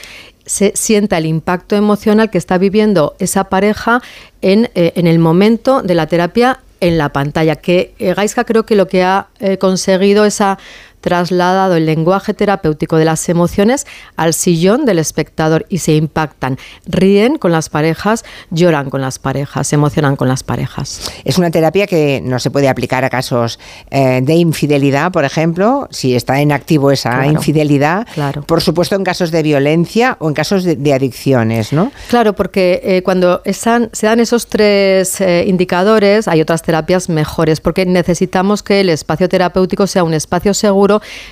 se 0.46 0.73
sienta 0.75 1.19
el 1.19 1.26
impacto 1.26 1.76
emocional 1.76 2.31
que 2.31 2.38
está 2.38 2.58
viviendo 2.58 3.14
esa 3.19 3.44
pareja 3.44 4.02
en, 4.41 4.70
eh, 4.75 4.93
en 4.96 5.06
el 5.06 5.19
momento 5.19 5.82
de 5.82 5.94
la 5.94 6.06
terapia 6.06 6.61
en 6.81 6.99
la 6.99 7.11
pantalla. 7.11 7.56
Que 7.56 7.94
eh, 7.99 8.14
Gaiska 8.14 8.44
creo 8.44 8.64
que 8.64 8.76
lo 8.76 8.88
que 8.88 9.02
ha 9.02 9.29
eh, 9.41 9.58
conseguido 9.58 10.25
esa 10.25 10.58
trasladado 11.00 11.77
el 11.77 11.87
lenguaje 11.87 12.35
terapéutico 12.35 12.97
de 12.97 13.05
las 13.05 13.29
emociones 13.29 13.87
al 14.17 14.35
sillón 14.35 14.85
del 14.85 14.99
espectador 14.99 15.67
y 15.69 15.79
se 15.79 15.95
impactan. 15.95 16.59
Ríen 16.87 17.39
con 17.39 17.53
las 17.53 17.69
parejas, 17.69 18.25
lloran 18.50 18.91
con 18.91 19.00
las 19.00 19.19
parejas, 19.19 19.67
se 19.67 19.77
emocionan 19.77 20.17
con 20.17 20.29
las 20.29 20.43
parejas. 20.43 21.11
Es 21.25 21.39
una 21.39 21.50
terapia 21.50 21.87
que 21.87 22.21
no 22.23 22.39
se 22.39 22.50
puede 22.50 22.69
aplicar 22.69 23.05
a 23.05 23.11
casos 23.11 23.59
eh, 23.91 24.21
de 24.23 24.35
infidelidad, 24.35 25.12
por 25.12 25.25
ejemplo, 25.25 25.89
si 25.91 26.15
está 26.15 26.41
en 26.41 26.53
activo 26.53 26.91
esa 26.91 27.27
infidelidad. 27.27 28.06
Claro. 28.15 28.43
Por 28.43 28.61
supuesto, 28.61 28.97
en 28.97 29.05
casos 29.05 29.31
de 29.31 29.43
violencia 29.43 30.17
o 30.21 30.29
en 30.29 30.35
casos 30.35 30.65
de, 30.65 30.89
adicciones, 30.93 31.73
¿no? 31.73 31.93
Claro, 32.09 32.33
porque 32.33 32.81
eh, 32.83 33.03
cuando 33.03 33.43
se 33.44 34.06
dan 34.06 34.21
esos 34.21 34.47
tres 34.47 35.21
eh, 35.21 35.44
indicadores, 35.47 36.27
hay 36.27 36.41
otras 36.41 36.62
terapias 36.62 37.09
mejores, 37.09 37.61
porque 37.61 37.85
necesitamos 37.85 38.62
que 38.62 38.81
el 38.81 38.89
espacio 38.89 39.29
terapéutico 39.29 39.87
sea 39.87 40.03
un 40.03 40.15
espacio 40.15 40.55
seguro 40.55 40.88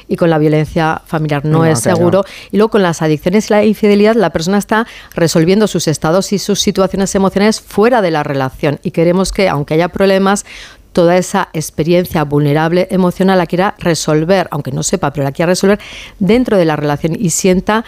y 0.08 0.16
con 0.16 0.30
la 0.30 0.38
violencia 0.38 1.02
familiar 1.06 1.44
no, 1.44 1.64
es 1.64 1.80
seguro. 1.80 2.24
Y 2.50 2.56
luego 2.56 2.70
con 2.70 2.82
las 2.82 3.02
adicciones 3.02 3.50
y 3.50 3.52
la 3.52 3.64
infidelidad, 3.64 4.14
la 4.14 4.30
persona 4.30 4.58
está 4.58 4.86
resolviendo 5.14 5.66
sus 5.66 5.88
estados 5.88 6.32
y 6.32 6.38
sus 6.38 6.60
situaciones 6.60 7.14
emocionales 7.14 7.60
fuera 7.60 8.02
de 8.02 8.10
la 8.10 8.22
relación. 8.22 8.78
Y 8.82 8.90
queremos 8.90 9.32
que, 9.32 9.48
aunque 9.48 9.74
haya 9.74 9.88
problemas, 9.88 10.44
toda 10.96 11.18
esa 11.18 11.50
experiencia 11.52 12.24
vulnerable 12.24 12.88
emocional 12.90 13.36
la 13.36 13.46
quiera 13.46 13.74
resolver, 13.78 14.48
aunque 14.50 14.72
no 14.72 14.82
sepa, 14.82 15.12
pero 15.12 15.24
la 15.24 15.32
quiera 15.32 15.50
resolver 15.50 15.78
dentro 16.18 16.56
de 16.56 16.64
la 16.64 16.74
relación 16.74 17.14
y 17.18 17.28
sienta 17.28 17.84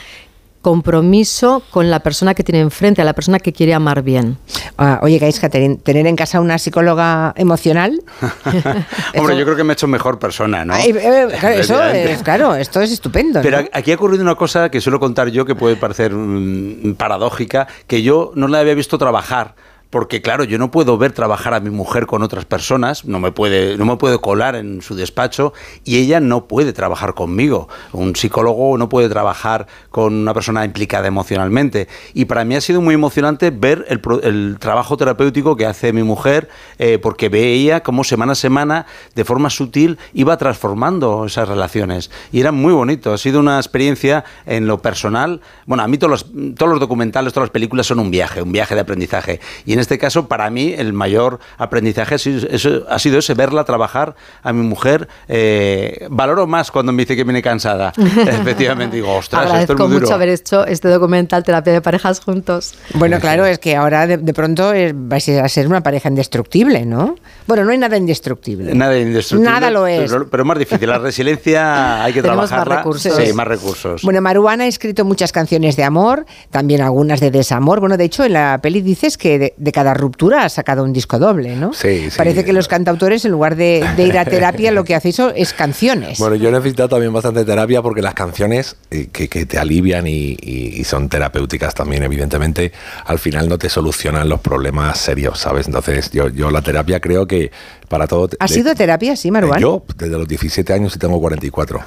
compromiso 0.62 1.62
con 1.71 1.91
la 1.91 2.00
persona 2.00 2.35
que 2.35 2.43
tiene 2.43 2.61
enfrente, 2.61 3.00
a 3.00 3.05
la 3.05 3.15
persona 3.15 3.38
que 3.38 3.53
quiere 3.53 3.75
amar 3.75 4.03
bien. 4.03 4.38
Ah, 4.77 5.00
oye, 5.03 5.19
Gaiska, 5.19 5.49
tener 5.49 6.07
en 6.07 6.17
casa 6.17 6.41
una 6.41 6.59
psicóloga 6.59 7.33
emocional. 7.37 8.03
Hombre, 9.17 9.37
yo 9.37 9.45
creo 9.45 9.57
que 9.57 9.65
me 9.65 9.73
ha 9.73 9.75
hecho 9.75 9.87
mejor 9.87 10.19
persona, 10.19 10.65
¿no? 10.65 10.77
Eh, 10.77 10.93
claro, 11.41 11.55
eso 11.55 11.85
es, 11.85 12.23
claro, 12.23 12.55
esto 12.55 12.81
es 12.81 12.93
estupendo. 12.93 13.41
Pero 13.43 13.59
aquí 13.73 13.93
ha 13.93 13.95
ocurrido 13.95 14.23
una 14.23 14.35
cosa 14.35 14.71
que 14.71 14.81
suelo 14.81 14.99
contar 15.00 15.29
yo 15.29 15.45
que 15.45 15.55
puede 15.55 15.77
parecer 15.77 16.12
mm, 16.12 16.95
paradójica, 16.95 17.67
que 17.87 18.03
yo 18.03 18.33
no 18.35 18.49
la 18.49 18.61
había 18.61 18.75
visto 18.75 18.99
trabajar 18.99 19.55
porque 19.90 20.21
claro, 20.21 20.45
yo 20.45 20.59
no 20.59 20.71
puedo 20.71 20.99
ver 20.99 21.12
trabajar 21.12 21.54
a 21.54 21.61
mi 21.61 21.71
mujer 21.71 22.07
con 22.07 22.23
otras 22.23 22.45
personas, 22.45 23.07
no 23.07 23.21
me 23.21 23.33
puede, 23.33 23.76
no 23.78 23.87
me 23.87 23.97
puede 23.97 24.18
colar 24.18 24.54
en 24.54 24.83
su 24.83 24.95
despacho 24.95 25.54
y 25.85 25.97
ella 25.97 26.21
no 26.21 26.47
puede 26.47 26.73
trabajar 26.73 27.14
conmigo. 27.14 27.68
Un 27.92 28.14
psicólogo 28.14 28.76
no 28.76 28.88
puede 28.88 29.09
trabajar 29.09 29.66
con 29.90 30.14
una 30.14 30.35
persona 30.35 30.64
implicada 30.64 31.07
emocionalmente. 31.09 31.88
Y 32.12 32.26
para 32.26 32.45
mí 32.45 32.54
ha 32.54 32.61
sido 32.61 32.83
muy 32.83 32.95
emocionante 32.95 33.50
ver 33.50 33.87
el, 33.88 34.59
trabajo 34.59 34.97
terapéutico 34.97 35.57
que 35.57 35.64
hace 35.64 35.92
mi 35.92 36.02
mujer, 36.02 36.49
eh, 36.78 36.99
porque 36.99 37.28
veía 37.28 37.83
cómo 37.83 38.04
semana 38.04 38.33
a 38.33 38.35
semana, 38.35 38.87
de 39.14 39.25
forma 39.25 39.49
sutil, 39.49 39.99
iba 40.12 40.37
transformando 40.37 41.25
esas 41.25 41.49
relaciones. 41.49 42.11
Y 42.30 42.40
era 42.40 42.52
muy 42.52 42.75
bonito. 42.75 43.12
Ha 43.12 43.18
sido 43.18 43.40
una 43.40 43.57
experiencia 43.57 44.25
en 44.45 44.66
lo 44.66 44.83
personal. 44.83 45.40
Bueno, 45.64 45.83
a 45.83 45.88
mí 45.88 45.97
todos 45.97 46.11
los, 46.11 46.54
todos 46.57 46.71
los 46.71 46.80
documentales, 46.80 47.33
todas 47.33 47.47
las 47.47 47.52
películas 47.52 47.87
son 47.87 48.00
un 48.00 48.11
viaje, 48.11 48.42
un 48.42 48.52
viaje 48.52 48.75
de 48.75 48.83
aprendizaje. 48.83 49.40
En 49.78 49.82
este 49.82 49.97
caso, 49.97 50.26
para 50.26 50.50
mí, 50.50 50.75
el 50.76 50.92
mayor 50.92 51.38
aprendizaje 51.56 52.16
ha 52.16 52.18
sido, 52.18 52.49
eso, 52.50 52.85
ha 52.88 52.99
sido 52.99 53.18
ese, 53.20 53.35
verla 53.35 53.62
trabajar 53.64 54.16
a 54.42 54.52
mi 54.52 54.66
mujer. 54.66 55.06
Eh, 55.28 56.08
valoro 56.11 56.47
más 56.49 56.73
cuando 56.73 56.90
me 56.92 57.02
dice 57.04 57.14
que 57.14 57.23
viene 57.23 57.42
cansada. 57.42 57.92
Efectivamente, 58.26 58.97
digo, 58.97 59.14
ostras, 59.14 59.42
Agradezco 59.42 59.73
esto 59.73 59.85
es 59.85 59.88
muy 59.88 59.94
duro. 59.94 60.06
mucho 60.06 60.14
haber 60.14 60.28
hecho 60.30 60.66
este 60.66 60.88
documental 60.88 61.44
Terapia 61.44 61.73
de 61.73 61.80
Parejas 61.80 62.20
juntos. 62.20 62.75
Bueno, 62.94 63.20
claro, 63.20 63.47
es 63.47 63.58
que 63.61 63.76
ahora 63.76 64.06
de, 64.06 64.16
de 64.18 64.35
pronto 64.35 64.73
es- 64.73 64.92
vais 64.97 65.28
a 65.28 65.49
ser 65.49 65.68
una 65.68 65.82
pareja 65.82 66.08
indestructible, 66.08 66.85
¿no? 66.85 67.14
Bueno, 67.47 67.64
no 67.64 67.70
hay 67.70 67.78
nada 67.78 67.97
indestructible. 67.97 68.75
Nada 68.75 68.99
indestructible. 68.99 69.50
Nada 69.52 69.70
lo 69.70 69.87
es. 69.87 70.12
Pero, 70.30 70.44
más 70.44 70.58
difícil. 70.58 70.88
La 70.88 70.99
resiliencia 70.99 72.02
hay 72.02 72.12
que 72.12 72.23
Tenemos 72.23 72.42
más 72.42 72.50
trabajarla. 72.50 72.76
recursos. 72.78 73.14
Sí, 73.16 73.32
más 73.32 73.47
recursos. 73.47 74.02
Bueno, 74.02 74.20
Maruana 74.20 74.64
ha 74.64 74.66
escrito 74.66 75.04
muchas 75.04 75.32
canciones 75.32 75.76
de 75.76 75.85
amor, 75.85 76.26
también 76.50 76.80
algunas 76.82 77.20
de 77.20 77.30
desamor. 77.30 77.80
Bueno, 77.80 77.97
de 77.97 78.04
hecho, 78.04 78.25
en 78.25 78.32
la 78.35 78.58
peli 78.62 78.80
dices 78.80 79.16
que 79.18 79.38
de, 79.56 79.68
de 79.69 79.73
cada 79.73 79.93
ruptura 79.93 80.45
ha 80.45 80.49
sacado 80.49 80.83
un 80.83 80.93
disco 80.95 81.19
doble, 81.19 81.55
¿no? 81.57 81.75
Sí, 81.75 82.11
sí. 82.11 82.17
Parece 82.17 82.43
que 82.45 82.53
los 82.55 82.69
cantautores, 82.69 83.25
en 83.27 83.33
lugar 83.33 83.55
de, 83.55 83.87
de 83.97 84.03
ir 84.05 84.17
a 84.19 84.25
terapia, 84.25 84.71
lo 84.71 84.83
que 84.85 84.95
hacéis 84.95 85.17
son- 85.17 85.33
es 85.37 85.53
canciones. 85.53 86.19
Bueno, 86.19 86.37
yo 86.37 86.49
he 86.49 86.53
necesitado 86.53 86.89
también 86.89 87.13
bastante 87.13 87.45
terapia 87.45 87.83
porque 87.83 88.01
las 88.01 88.15
canciones 88.15 88.77
eh, 88.91 89.09
que, 89.13 89.29
que 89.29 89.45
te 89.45 89.59
alivian 89.59 90.07
y, 90.07 90.37
y- 90.41 90.75
y 90.81 90.85
son 90.85 91.09
terapéuticas 91.11 91.75
también, 91.75 92.03
evidentemente, 92.03 92.73
al 93.05 93.19
final 93.19 93.49
no 93.49 93.59
te 93.59 93.69
solucionan 93.69 94.29
los 94.29 94.41
problemas 94.41 94.99
serios, 94.99 95.39
¿sabes? 95.39 95.67
Entonces, 95.67 96.11
yo, 96.13 96.29
yo 96.31 96.51
la 96.51 96.63
terapia 96.63 97.01
creo 97.01 97.27
que 97.27 97.51
para 97.89 98.07
todo... 98.07 98.31
¿Has 98.41 98.51
de- 98.53 98.61
ido 98.61 98.71
a 98.71 98.75
terapia, 98.75 99.17
sí, 99.17 99.31
Maruán? 99.31 99.61
Yo, 99.61 99.85
desde 99.97 100.17
los 100.19 100.27
17 100.27 100.73
años 100.73 100.97
y 100.97 100.99
tengo 100.99 101.21
44. 101.21 101.81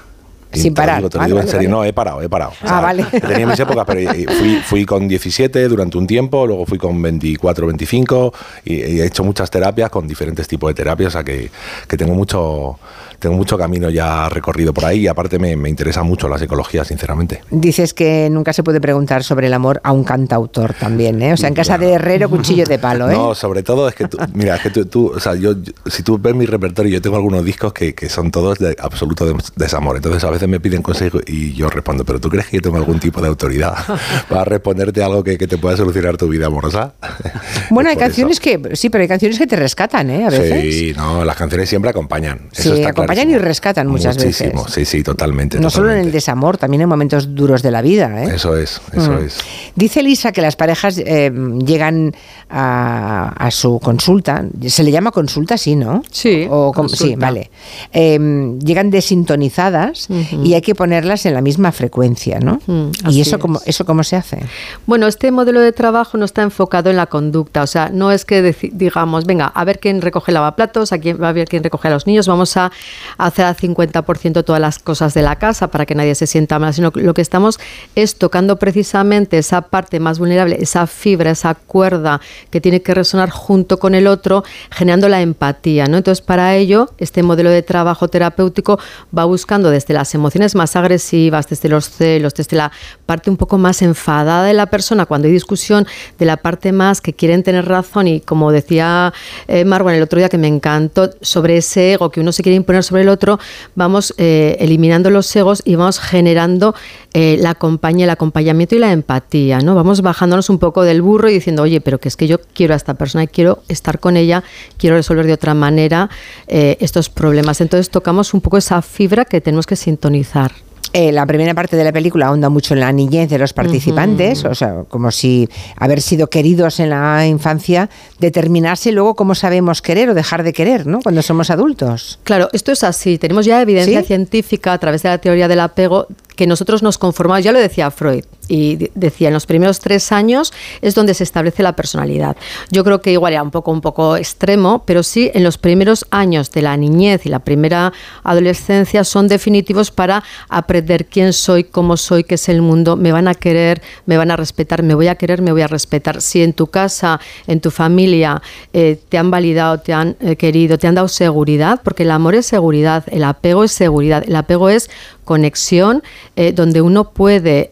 Sin 0.60 0.74
te 0.74 0.82
lo 0.82 0.86
parar. 0.86 0.98
digo, 0.98 1.10
te 1.10 1.18
lo 1.18 1.20
Vale, 1.22 1.30
digo 1.34 1.42
en 1.42 1.48
serio. 1.48 1.70
vale. 1.70 1.80
No, 1.82 1.86
he 1.86 1.94
parado, 1.94 2.22
he 2.22 2.30
parado. 2.30 2.52
Ah, 2.64 2.82
vale. 2.82 3.04
Tenido 3.12 3.48
mis 3.50 3.60
épocas, 3.60 3.86
pero 3.86 4.00
eh, 4.12 4.26
fui, 4.38 4.56
fui 4.64 4.86
con 4.86 5.08
17 5.08 5.68
durante 5.68 5.98
un 5.98 6.08
tiempo, 6.08 6.46
luego 6.46 6.66
fui 6.66 6.78
con 6.78 7.02
24, 7.02 7.68
25 7.68 8.34
y, 8.66 8.74
y 8.76 9.02
he 9.02 9.06
hecho 9.06 9.24
muchas 9.24 9.50
terapias 9.50 9.90
con 9.90 10.08
diferentes 10.08 10.48
tipos 10.48 10.70
de 10.70 10.74
terapias, 10.74 11.10
o 11.10 11.12
sea 11.12 11.24
que, 11.24 11.50
que 11.88 11.98
tengo 11.98 12.14
mucho 12.14 12.78
tengo 13.22 13.36
mucho 13.38 13.58
camino 13.58 13.90
ya 13.90 14.28
recorrido 14.30 14.74
por 14.74 14.86
ahí 14.86 15.02
y 15.02 15.08
aparte 15.08 15.40
me, 15.40 15.56
me 15.56 15.70
interesa 15.70 16.04
mucho 16.04 16.28
la 16.28 16.38
psicología, 16.38 16.84
sinceramente. 16.84 17.42
Dices 17.52 17.94
que 17.94 18.28
nunca 18.32 18.52
se 18.52 18.64
puede 18.64 18.82
preguntar 18.82 19.24
sobre 19.24 19.48
el 19.48 19.54
amor 19.54 19.80
a 19.84 19.92
un 19.92 20.04
cantautor 20.04 20.74
también, 20.74 21.22
¿eh? 21.22 21.34
O 21.34 21.38
sea, 21.38 21.48
en 21.50 21.54
casa 21.56 21.78
de 21.78 21.94
herrero, 21.94 22.30
cuchillo 22.30 22.66
de 22.66 22.80
palo, 22.80 23.10
¿eh? 23.10 23.14
No, 23.14 23.36
sobre 23.36 23.62
todo 23.64 23.88
es 23.88 23.96
que 23.96 24.08
tú, 24.08 24.18
mira, 24.34 24.56
es 24.56 24.62
que 24.62 24.70
tú, 24.72 24.86
tú, 24.86 25.12
o 25.16 25.20
sea, 25.20 25.36
yo, 25.36 25.54
yo- 25.54 25.72
si 25.86 26.04
tú 26.04 26.18
ves 26.20 26.34
mi 26.36 26.46
repertorio, 26.46 26.92
yo 26.92 27.02
tengo 27.02 27.16
algunos 27.16 27.46
discos 27.46 27.72
que, 27.74 27.94
que 27.94 28.10
son 28.10 28.32
todos 28.32 28.58
de 28.60 28.76
absoluto 28.80 29.26
des- 29.32 29.54
desamor. 29.56 29.96
Entonces 29.98 30.24
a 30.24 30.30
veces 30.32 30.50
me 30.50 30.60
piden 30.60 30.82
consejos 30.82 31.22
y 31.28 31.54
yo 31.54 31.70
respondo, 31.70 32.04
pero 32.04 32.20
¿tú 32.20 32.30
crees 32.30 32.48
que 32.48 32.58
yo 32.58 32.62
tengo 32.64 32.78
algún 32.78 33.00
tipo 33.00 33.22
de 33.22 33.28
autoridad 33.28 33.76
para 34.30 34.44
responderte 34.46 35.04
algo 35.04 35.24
que, 35.24 35.38
que 35.38 35.48
te 35.48 35.58
pueda 35.58 35.78
solucionar 35.78 36.18
tu 36.18 36.28
vida 36.28 36.48
amorosa? 36.48 36.94
Bueno, 37.70 37.90
hay 37.90 37.96
canciones 37.96 38.40
eso. 38.40 38.42
que, 38.70 38.76
sí, 38.76 38.90
pero 38.90 39.04
hay 39.04 39.08
canciones 39.08 39.38
que 39.38 39.48
te 39.48 39.56
rescatan, 39.56 40.10
¿eh? 40.10 40.26
A 40.26 40.30
veces. 40.30 40.76
Sí, 40.76 40.94
no, 40.96 41.24
las 41.24 41.36
canciones 41.38 41.70
siempre 41.70 41.90
acompañan. 41.92 42.50
Sí, 42.52 42.64
eso 42.70 42.76
está 42.76 42.90
acompañan 43.12 43.30
y 43.30 43.38
rescatan 43.38 43.88
muchas 43.88 44.18
Muchísimo, 44.18 44.64
veces. 44.64 44.74
Sí, 44.74 44.86
sí, 44.86 45.04
totalmente. 45.04 45.60
No 45.60 45.70
solo 45.70 45.92
en 45.92 46.00
el 46.00 46.12
desamor, 46.12 46.58
también 46.58 46.82
en 46.82 46.90
momentos 46.90 47.36
duros 47.36 47.62
de 47.62 47.72
la 47.72 47.82
vida, 47.82 48.24
¿eh? 48.24 48.36
Eso 48.36 48.56
es, 48.58 48.82
eso 48.94 49.12
Mm. 49.12 49.26
es. 49.26 49.38
Dice 49.76 50.02
Lisa 50.04 50.32
que 50.32 50.42
las 50.42 50.56
parejas 50.56 50.98
eh, 50.98 51.32
llegan 51.66 52.14
a, 52.50 53.30
a 53.38 53.52
su 53.52 53.80
consulta, 53.80 54.46
se 54.68 54.84
le 54.84 54.92
llama 54.92 55.12
consulta, 55.12 55.58
sí, 55.58 55.76
¿no? 55.76 56.04
Sí, 56.12 56.48
O 56.50 56.72
com- 56.74 56.88
sí, 56.90 56.98
consulta. 56.98 57.26
vale. 57.26 57.50
Eh, 57.94 58.58
llegan 58.64 58.90
desintonizadas 58.92 60.08
y 60.44 60.54
hay 60.54 60.62
que 60.62 60.76
ponerlas 60.76 61.26
en 61.26 61.34
la 61.34 61.42
misma 61.42 61.72
frecuencia, 61.72 62.40
¿no? 62.40 62.60
Mm, 62.68 62.92
¿Y 63.10 63.22
eso 63.22 63.36
es. 63.38 63.42
cómo, 63.42 63.60
eso 63.66 63.86
cómo 63.86 64.04
se 64.04 64.16
hace? 64.16 64.40
Bueno, 64.86 65.08
este 65.08 65.32
modelo 65.32 65.60
de 65.62 65.72
trabajo 65.72 66.18
no 66.18 66.26
está 66.26 66.42
enfocado 66.42 66.90
en 66.90 66.98
la 66.98 67.08
conducta, 67.08 67.64
o 67.64 67.68
sea, 67.68 67.90
no 67.90 68.12
es 68.12 68.26
que 68.26 68.42
digamos, 68.74 69.26
venga, 69.26 69.48
a 69.48 69.64
ver 69.66 69.80
quién 69.80 70.02
recoge 70.02 70.32
lavaplatos, 70.32 70.92
a 70.92 70.98
quién 71.00 71.22
va 71.22 71.30
a 71.30 71.34
ver 71.34 71.48
quién 71.48 71.64
recoge 71.64 71.88
a 71.88 71.92
los 71.92 72.08
niños, 72.08 72.28
vamos 72.28 72.56
a 72.58 72.72
hacer 73.18 73.46
al 73.46 73.56
50% 73.56 74.44
todas 74.44 74.62
las 74.62 74.80
cosas 74.80 75.14
de 75.14 75.22
la 75.22 75.38
casa 75.38 75.70
para 75.70 75.86
que 75.86 75.96
nadie 75.96 76.16
se 76.16 76.28
sienta 76.28 76.60
mal, 76.60 76.74
sino 76.74 76.92
lo 76.96 77.14
que 77.14 77.22
estamos 77.22 77.60
es 77.96 78.16
tocando 78.16 78.58
precisamente 78.58 79.38
esa 79.38 79.62
parte 79.62 80.00
más 80.00 80.20
vulnerable, 80.20 80.58
esa 80.60 80.88
fibra, 80.88 81.32
esa 81.32 81.56
cuerda 81.56 82.22
que 82.50 82.62
tiene 82.62 82.82
que 82.82 82.94
resonar 82.94 83.30
junto 83.30 83.80
con 83.80 83.96
el 83.96 84.08
otro, 84.08 84.44
generando 84.70 85.10
la 85.10 85.22
empatía, 85.22 85.88
¿no? 85.88 85.98
Entonces, 85.98 86.22
para 86.22 86.56
ello, 86.56 86.90
este 86.98 87.24
modelo 87.24 87.50
de 87.50 87.62
trabajo 87.62 88.08
terapéutico 88.08 88.80
va 89.18 89.26
buscando 89.26 89.70
desde 89.70 89.94
las 89.94 90.14
emociones 90.14 90.56
más 90.56 90.76
agresivas, 90.76 91.48
desde 91.48 91.70
los 91.70 91.90
celos, 91.90 92.34
desde 92.34 92.58
la 92.58 92.72
parte 93.06 93.30
un 93.30 93.38
poco 93.38 93.58
más 93.58 93.82
enfadada 93.82 94.44
de 94.44 94.54
la 94.54 94.68
persona 94.68 95.06
cuando 95.06 95.28
hay 95.28 95.34
discusión, 95.34 95.88
de 96.18 96.26
la 96.26 96.38
parte 96.38 96.72
más 96.72 97.02
que 97.02 97.14
quieren 97.14 97.44
tener 97.44 97.66
razón 97.66 98.08
y 98.08 98.22
como 98.22 98.52
decía 98.52 99.14
eh, 99.48 99.66
Marwan 99.66 99.96
el 99.96 100.04
otro 100.04 100.20
día 100.20 100.30
que 100.30 100.38
me 100.38 100.48
encantó 100.48 101.10
sobre 101.22 101.58
ese 101.58 101.94
ego 101.94 102.10
que 102.10 102.20
uno 102.20 102.32
se 102.32 102.44
quiere 102.44 102.56
imponer 102.56 102.84
sobre 102.84 102.91
el 103.00 103.10
otro, 103.10 103.40
vamos 103.76 104.14
eh, 104.18 104.58
eliminando 104.60 105.10
los 105.10 105.34
egos 105.36 105.62
y 105.66 105.76
vamos 105.76 106.00
generando 106.00 106.76
eh, 107.14 107.38
la 107.40 107.56
compañía, 107.56 108.06
el 108.06 108.10
acompañamiento 108.10 108.76
y 108.76 108.80
la 108.80 108.92
empatía, 108.92 109.60
¿no? 109.60 109.76
Vamos 109.76 110.02
bajándonos 110.02 110.50
un 110.50 110.60
poco 110.60 110.84
del 110.84 111.02
burro 111.02 111.30
y 111.30 111.34
diciendo, 111.34 111.64
oye, 111.64 111.82
pero 111.82 112.00
que 112.00 112.08
es 112.08 112.16
que 112.16 112.28
yo 112.28 112.40
quiero 112.54 112.74
a 112.74 112.78
esta 112.78 112.94
persona 112.94 113.24
y 113.24 113.28
quiero 113.28 113.64
estar 113.68 114.00
con 114.00 114.18
ella, 114.18 114.44
quiero 114.78 114.96
resolver 114.96 115.26
de 115.26 115.34
otra 115.34 115.54
manera 115.54 116.10
eh, 116.48 116.78
estos 116.80 117.10
problemas. 117.10 117.62
Entonces 117.62 117.90
tocamos 117.90 118.34
un 118.34 118.42
poco 118.42 118.58
esa 118.58 118.82
fibra 118.82 119.26
que 119.26 119.42
tenemos 119.42 119.66
que 119.66 119.76
sintonizar. 119.76 120.52
Eh, 120.94 121.12
la 121.14 121.26
primera 121.26 121.54
parte 121.54 121.78
de 121.78 121.86
la 121.86 121.94
película 121.94 122.28
ahonda 122.28 122.50
mucho 122.50 122.74
en 122.74 122.82
la 122.82 122.92
niñez 122.92 123.30
de 123.30 123.38
los 123.38 123.54
participantes, 123.54 124.44
o 124.44 124.54
sea, 124.54 124.84
como 124.90 125.10
si 125.12 125.48
haber 125.78 126.02
sido 126.02 126.28
queridos 126.28 126.82
en 126.82 126.90
la 126.90 127.26
infancia 127.26 127.90
determinase 128.20 128.92
luego 128.92 129.16
cómo 129.16 129.34
sabemos 129.34 129.82
querer 129.82 130.10
o 130.10 130.14
dejar 130.14 130.44
de 130.44 130.52
querer, 130.52 130.88
¿no? 130.88 131.00
Cuando 131.02 131.22
somos 131.22 131.50
adultos. 131.50 132.20
Claro, 132.24 132.50
esto 132.52 132.74
es 132.74 132.84
así. 132.84 133.18
Tenemos 133.18 133.46
ya 133.46 133.62
evidencia 133.62 134.02
¿Sí? 134.02 134.08
científica 134.08 134.74
a 134.74 134.80
través 134.80 135.04
de 135.04 135.10
la 135.10 135.18
teoría 135.20 135.48
del 135.48 135.62
apego 135.62 136.08
que 136.36 136.48
nosotros 136.48 136.84
nos 136.84 136.98
conformamos, 136.98 137.44
ya 137.44 137.52
lo 137.52 137.60
decía 137.60 137.92
Freud, 137.92 138.26
y 138.52 138.76
de- 138.76 138.92
decía, 138.96 139.30
en 139.30 139.34
los 139.34 139.46
primeros 139.46 139.80
tres 139.80 140.12
años 140.12 140.52
es 140.82 140.94
donde 140.94 141.14
se 141.14 141.24
establece 141.24 141.64
la 141.64 141.74
personalidad. 141.76 142.36
Yo 142.70 142.84
creo 142.84 143.00
que 143.02 143.12
igual 143.14 143.32
era 143.34 143.44
un 143.44 143.52
poco, 143.52 143.72
un 143.72 143.80
poco 143.82 144.18
extremo, 144.18 144.84
pero 144.86 145.04
sí 145.04 145.32
en 145.34 145.44
los 145.44 145.58
primeros 145.58 146.06
años 146.12 146.52
de 146.52 146.62
la 146.62 146.76
niñez 146.76 147.26
y 147.26 147.30
la 147.30 147.40
primera 147.40 147.94
adolescencia 148.24 149.04
son 149.04 149.28
definitivos 149.28 149.92
para 149.92 150.24
aprender 150.50 151.06
quién 151.06 151.32
soy, 151.32 151.64
cómo 151.64 151.96
soy, 151.96 152.24
qué 152.26 152.36
es 152.36 152.50
el 152.50 152.62
mundo, 152.62 152.98
me 152.98 153.12
van 153.12 153.28
a 153.28 153.36
querer, 153.36 153.82
me 154.06 154.18
van 154.18 154.32
a 154.32 154.36
respetar, 154.36 154.84
me 154.84 154.96
voy 154.96 155.08
a 155.08 155.16
querer, 155.16 155.42
me 155.42 155.52
voy 155.52 155.62
a 155.62 155.68
respetar. 155.68 156.22
Si 156.22 156.42
en 156.44 156.52
tu 156.54 156.68
casa, 156.68 157.20
en 157.48 157.62
tu 157.62 157.72
familia, 157.72 158.42
eh, 158.74 159.00
te 159.10 159.18
han 159.18 159.32
validado, 159.32 159.80
te 159.80 159.94
han 159.94 160.18
eh, 160.20 160.36
querido, 160.36 160.78
te 160.78 160.88
han 160.88 160.96
dado 160.96 161.08
seguridad, 161.08 161.80
porque 161.84 162.04
el 162.04 162.12
amor 162.12 162.36
es 162.36 162.46
seguridad, 162.48 163.06
el 163.12 163.24
apego 163.24 163.64
es 163.64 163.72
seguridad, 163.72 164.24
el 164.28 164.36
apego 164.36 164.70
es 164.70 164.90
conexión, 165.24 166.04
eh, 166.36 166.52
donde 166.52 166.82
uno 166.82 167.12
puede 167.12 167.72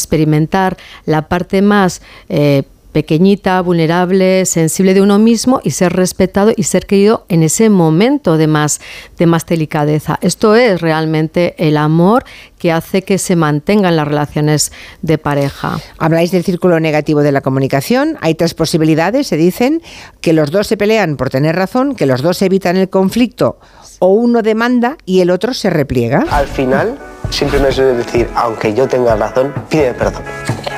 experimentar 0.00 0.76
la 1.06 1.28
parte 1.28 1.62
más 1.62 2.02
eh, 2.28 2.64
pequeñita, 2.92 3.60
vulnerable, 3.60 4.44
sensible 4.46 4.94
de 4.94 5.00
uno 5.00 5.18
mismo 5.18 5.60
y 5.62 5.70
ser 5.70 5.92
respetado 5.92 6.52
y 6.56 6.64
ser 6.64 6.86
querido 6.86 7.24
en 7.28 7.42
ese 7.42 7.70
momento 7.70 8.36
de 8.36 8.46
más, 8.46 8.80
de 9.18 9.26
más 9.26 9.46
delicadeza. 9.46 10.18
Esto 10.22 10.56
es 10.56 10.80
realmente 10.80 11.54
el 11.58 11.76
amor 11.76 12.24
que 12.58 12.72
hace 12.72 13.02
que 13.02 13.18
se 13.18 13.36
mantengan 13.36 13.96
las 13.96 14.08
relaciones 14.08 14.72
de 15.02 15.18
pareja. 15.18 15.78
Habláis 15.98 16.30
del 16.30 16.44
círculo 16.44 16.80
negativo 16.80 17.22
de 17.22 17.32
la 17.32 17.40
comunicación. 17.40 18.18
Hay 18.20 18.34
tres 18.34 18.54
posibilidades, 18.54 19.26
se 19.26 19.36
dicen, 19.36 19.82
que 20.20 20.32
los 20.32 20.50
dos 20.50 20.66
se 20.66 20.76
pelean 20.76 21.16
por 21.16 21.30
tener 21.30 21.56
razón, 21.56 21.94
que 21.94 22.06
los 22.06 22.22
dos 22.22 22.42
evitan 22.42 22.76
el 22.76 22.90
conflicto 22.90 23.58
o 24.00 24.08
uno 24.08 24.42
demanda 24.42 24.96
y 25.04 25.20
el 25.20 25.30
otro 25.30 25.54
se 25.54 25.70
repliega. 25.70 26.24
Al 26.30 26.46
final, 26.46 26.98
siempre 27.30 27.58
me 27.60 27.72
suele 27.72 27.94
decir, 27.94 28.28
aunque 28.34 28.74
yo 28.74 28.86
tenga 28.86 29.16
razón, 29.16 29.52
pide 29.68 29.94
perdón. 29.94 30.22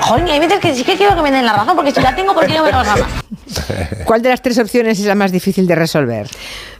Joder, 0.01 0.31
hay 0.31 0.41
veces 0.41 0.59
que 0.61 0.75
sí 0.75 0.85
que 0.85 0.97
quiero 0.97 1.15
que 1.17 1.23
me 1.23 1.31
den 1.31 1.47
la 1.47 1.53
razón, 1.53 1.77
porque 1.77 1.93
si 1.93 2.01
la 2.01 2.15
tengo, 2.15 2.35
¿por 2.35 2.47
qué 2.47 2.55
no 2.55 2.65
me 2.65 2.71
la 2.71 2.79
vas? 2.79 3.01
¿Cuál 4.05 4.23
de 4.23 4.29
las 4.31 4.43
tres 4.43 4.59
opciones 4.59 4.99
es 4.99 5.07
la 5.07 5.15
más 5.15 5.33
difícil 5.33 5.67
de 5.67 5.75
resolver? 5.75 6.29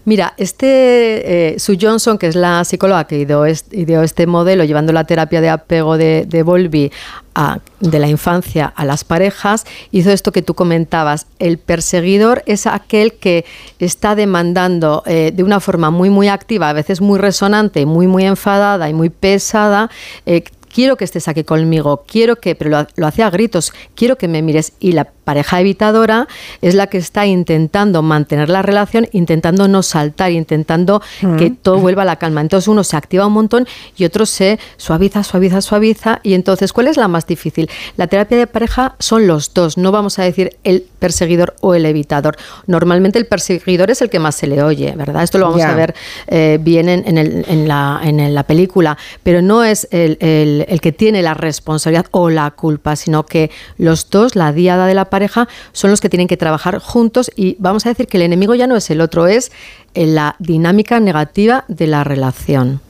Mira, 0.05 0.35
este 0.37 1.53
eh, 1.55 1.59
Sue 1.61 1.79
Johnson, 1.81 2.19
que 2.19 2.27
es 2.27 2.35
la 2.35 2.65
psicóloga 2.65 3.05
que 3.07 3.19
ideó 3.19 3.47
este, 3.47 3.77
ideó 3.77 4.03
este 4.03 4.27
modelo, 4.27 4.65
llevando 4.65 4.93
la 4.93 5.05
terapia 5.05 5.41
de 5.41 5.49
apego 5.49 5.97
de, 5.97 6.25
de 6.27 6.43
Volvi 6.43 6.91
a- 7.35 7.59
de 7.81 7.99
la 7.99 8.09
infancia 8.09 8.73
a 8.77 8.85
las 8.85 9.05
parejas, 9.05 9.65
hizo 9.91 10.11
esto 10.11 10.33
que 10.33 10.43
tú 10.43 10.55
comentabas. 10.55 11.27
El 11.39 11.59
perseguidor 11.59 12.43
es 12.47 12.67
aquel 12.67 13.15
que 13.15 13.45
está 13.79 14.15
demandando 14.15 15.03
eh, 15.07 15.33
de 15.35 15.43
una 15.43 15.61
forma 15.61 15.91
muy, 15.91 16.11
muy 16.11 16.29
activa, 16.29 16.69
a 16.69 16.73
veces 16.73 17.01
muy 17.01 17.19
resonante, 17.19 17.87
muy, 17.87 18.07
muy 18.07 18.25
enfadada 18.25 18.89
y 18.89 18.95
muy 18.95 19.11
pesada, 19.11 19.91
eh, 20.27 20.45
quiero 20.73 20.97
que 20.97 21.05
estés 21.05 21.29
aquí 21.29 21.45
conmigo, 21.45 22.05
quiero 22.07 22.37
que, 22.37 22.55
pero 22.55 22.71
lo, 22.71 22.87
lo 22.97 23.07
hace 23.07 23.23
a 23.23 23.31
gritos, 23.31 23.73
quiero 23.95 24.17
que 24.17 24.29
me 24.29 24.43
mires. 24.43 24.73
Y 24.81 24.93
la 24.93 25.05
pareja 25.05 25.61
evitadora 25.61 26.27
es 26.63 26.75
la 26.75 26.89
que 26.89 26.99
está 26.99 27.27
intentando 27.27 28.03
mantener 28.03 28.49
la 28.49 28.63
relación, 28.63 29.09
intentando 29.13 29.69
no 29.69 29.83
saltar, 29.83 30.33
intentando 30.33 31.01
que 31.39 31.51
todo 31.51 31.79
vuelva 31.79 32.03
a 32.03 32.05
la 32.05 32.17
calma. 32.17 32.41
Entonces 32.41 32.67
uno 32.69 32.83
se 32.85 32.97
activa 32.97 33.27
un 33.27 33.33
montón 33.35 33.67
y 33.97 34.05
otro 34.05 34.27
se 34.27 34.59
suaviza, 34.77 35.23
suaviza, 35.23 35.61
suaviza. 35.61 36.21
Y 36.23 36.35
entonces, 36.35 36.73
¿cuál 36.73 36.89
es 36.89 36.97
la 36.97 37.09
más 37.09 37.27
difícil? 37.27 37.69
La 37.97 38.07
terapia 38.07 38.37
de 38.39 38.47
pareja 38.47 38.97
son 38.99 39.27
los 39.27 39.55
dos, 39.55 39.79
no 39.79 39.93
vamos 39.93 40.19
a 40.19 40.25
decir 40.25 40.57
el 40.65 40.85
perseguidor 40.99 41.55
o 41.61 41.75
el 41.75 41.85
evitador. 41.87 42.37
Normalmente 42.67 43.19
el 43.19 43.27
perseguidor 43.27 43.91
es 43.91 44.03
el 44.03 44.11
que 44.11 44.19
más 44.19 44.35
se 44.35 44.47
le 44.47 44.63
oye, 44.63 44.93
¿verdad? 44.97 45.23
Esto 45.23 45.39
lo 45.39 45.47
vamos 45.47 45.61
a 45.73 45.77
ver 45.77 45.95
eh, 46.29 46.59
bien 46.61 46.89
en, 46.89 47.07
en 47.07 47.19
el- 47.19 47.45
en 47.49 47.69
la, 47.69 48.01
en 48.03 48.35
la 48.35 48.43
película, 48.45 48.97
pero 49.23 49.43
no 49.43 49.63
es 49.65 49.87
el, 49.91 50.17
el- 50.21 50.62
el 50.69 50.81
que 50.81 50.93
tiene 50.93 51.23
la 51.23 51.35
responsabilidad 51.35 52.07
o 52.11 52.31
la 52.31 52.51
culpa, 52.51 52.97
sino 52.97 53.25
que 53.25 53.51
los 53.79 54.11
dos, 54.11 54.37
la 54.37 54.53
diada 54.53 54.87
de 54.87 54.95
la 54.95 55.07
pareja, 55.07 55.49
son 55.73 55.91
los 55.91 56.01
que 56.01 56.09
tienen 56.09 56.29
que 56.29 56.37
trabajar 56.37 56.79
juntos 56.79 57.31
y 57.37 57.57
vamos 57.59 57.87
a 57.87 57.91
decir 57.91 58.07
que 58.07 58.17
el 58.17 58.23
enemigo 58.23 58.55
ya 58.55 58.67
no 58.67 58.77
es 58.77 58.91
el 58.91 59.01
otro, 59.01 59.27
es 59.27 59.53
eh, 59.95 60.07
la 60.07 60.37
dinámica 60.39 61.01
negativa 61.01 61.65
de 61.69 61.87
la 61.87 62.05
relación. 62.05 62.81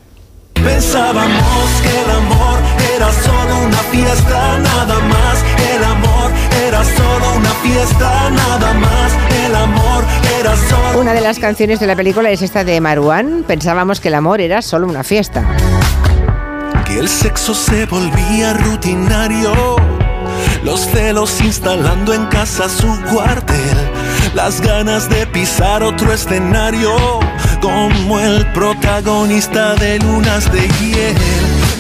Pensábamos 0.55 1.83
que 1.83 2.00
el 2.00 2.11
amor 2.11 2.59
era 2.95 3.12
solo 3.12 3.67
una 3.67 3.79
fiesta, 3.79 4.59
nada 4.59 5.00
más. 5.00 5.45
El 5.75 5.85
amor 5.85 6.31
era 6.67 6.85
solo 6.85 7.37
una 7.37 7.50
fiesta, 7.50 8.31
nada 8.31 8.75
más. 8.75 9.12
El 9.45 9.55
amor 9.55 10.05
era 10.38 10.57
solo. 10.57 11.00
Una 11.00 11.14
de 11.14 11.21
las 11.21 11.38
canciones 11.38 11.81
de 11.81 11.87
la 11.87 11.97
película 11.97 12.31
es 12.31 12.43
esta 12.43 12.62
de 12.62 12.81
Maruán. 12.81 13.45
Pensábamos 13.47 14.00
que 14.00 14.09
el 14.09 14.14
amor 14.14 14.41
era 14.41 14.62
solo 14.62 14.87
una 14.87 15.02
fiesta. 15.02 15.45
Que 16.93 16.99
el 16.99 17.09
sexo 17.09 17.55
se 17.55 17.87
volvía 17.87 18.53
rutinario. 18.53 19.55
Los 20.63 20.87
celos 20.89 21.41
instalando 21.41 22.13
en 22.13 22.27
casa 22.27 22.69
su 22.69 22.87
cuartel. 23.11 23.57
Las 24.35 24.61
ganas 24.61 25.09
de 25.09 25.27
pisar 25.27 25.83
otro 25.83 26.13
escenario. 26.13 26.95
Como 27.63 28.21
el 28.21 28.47
protagonista 28.53 29.75
de 29.77 30.01
Lunas 30.01 30.53
de 30.53 30.69
Hiel. 30.69 31.17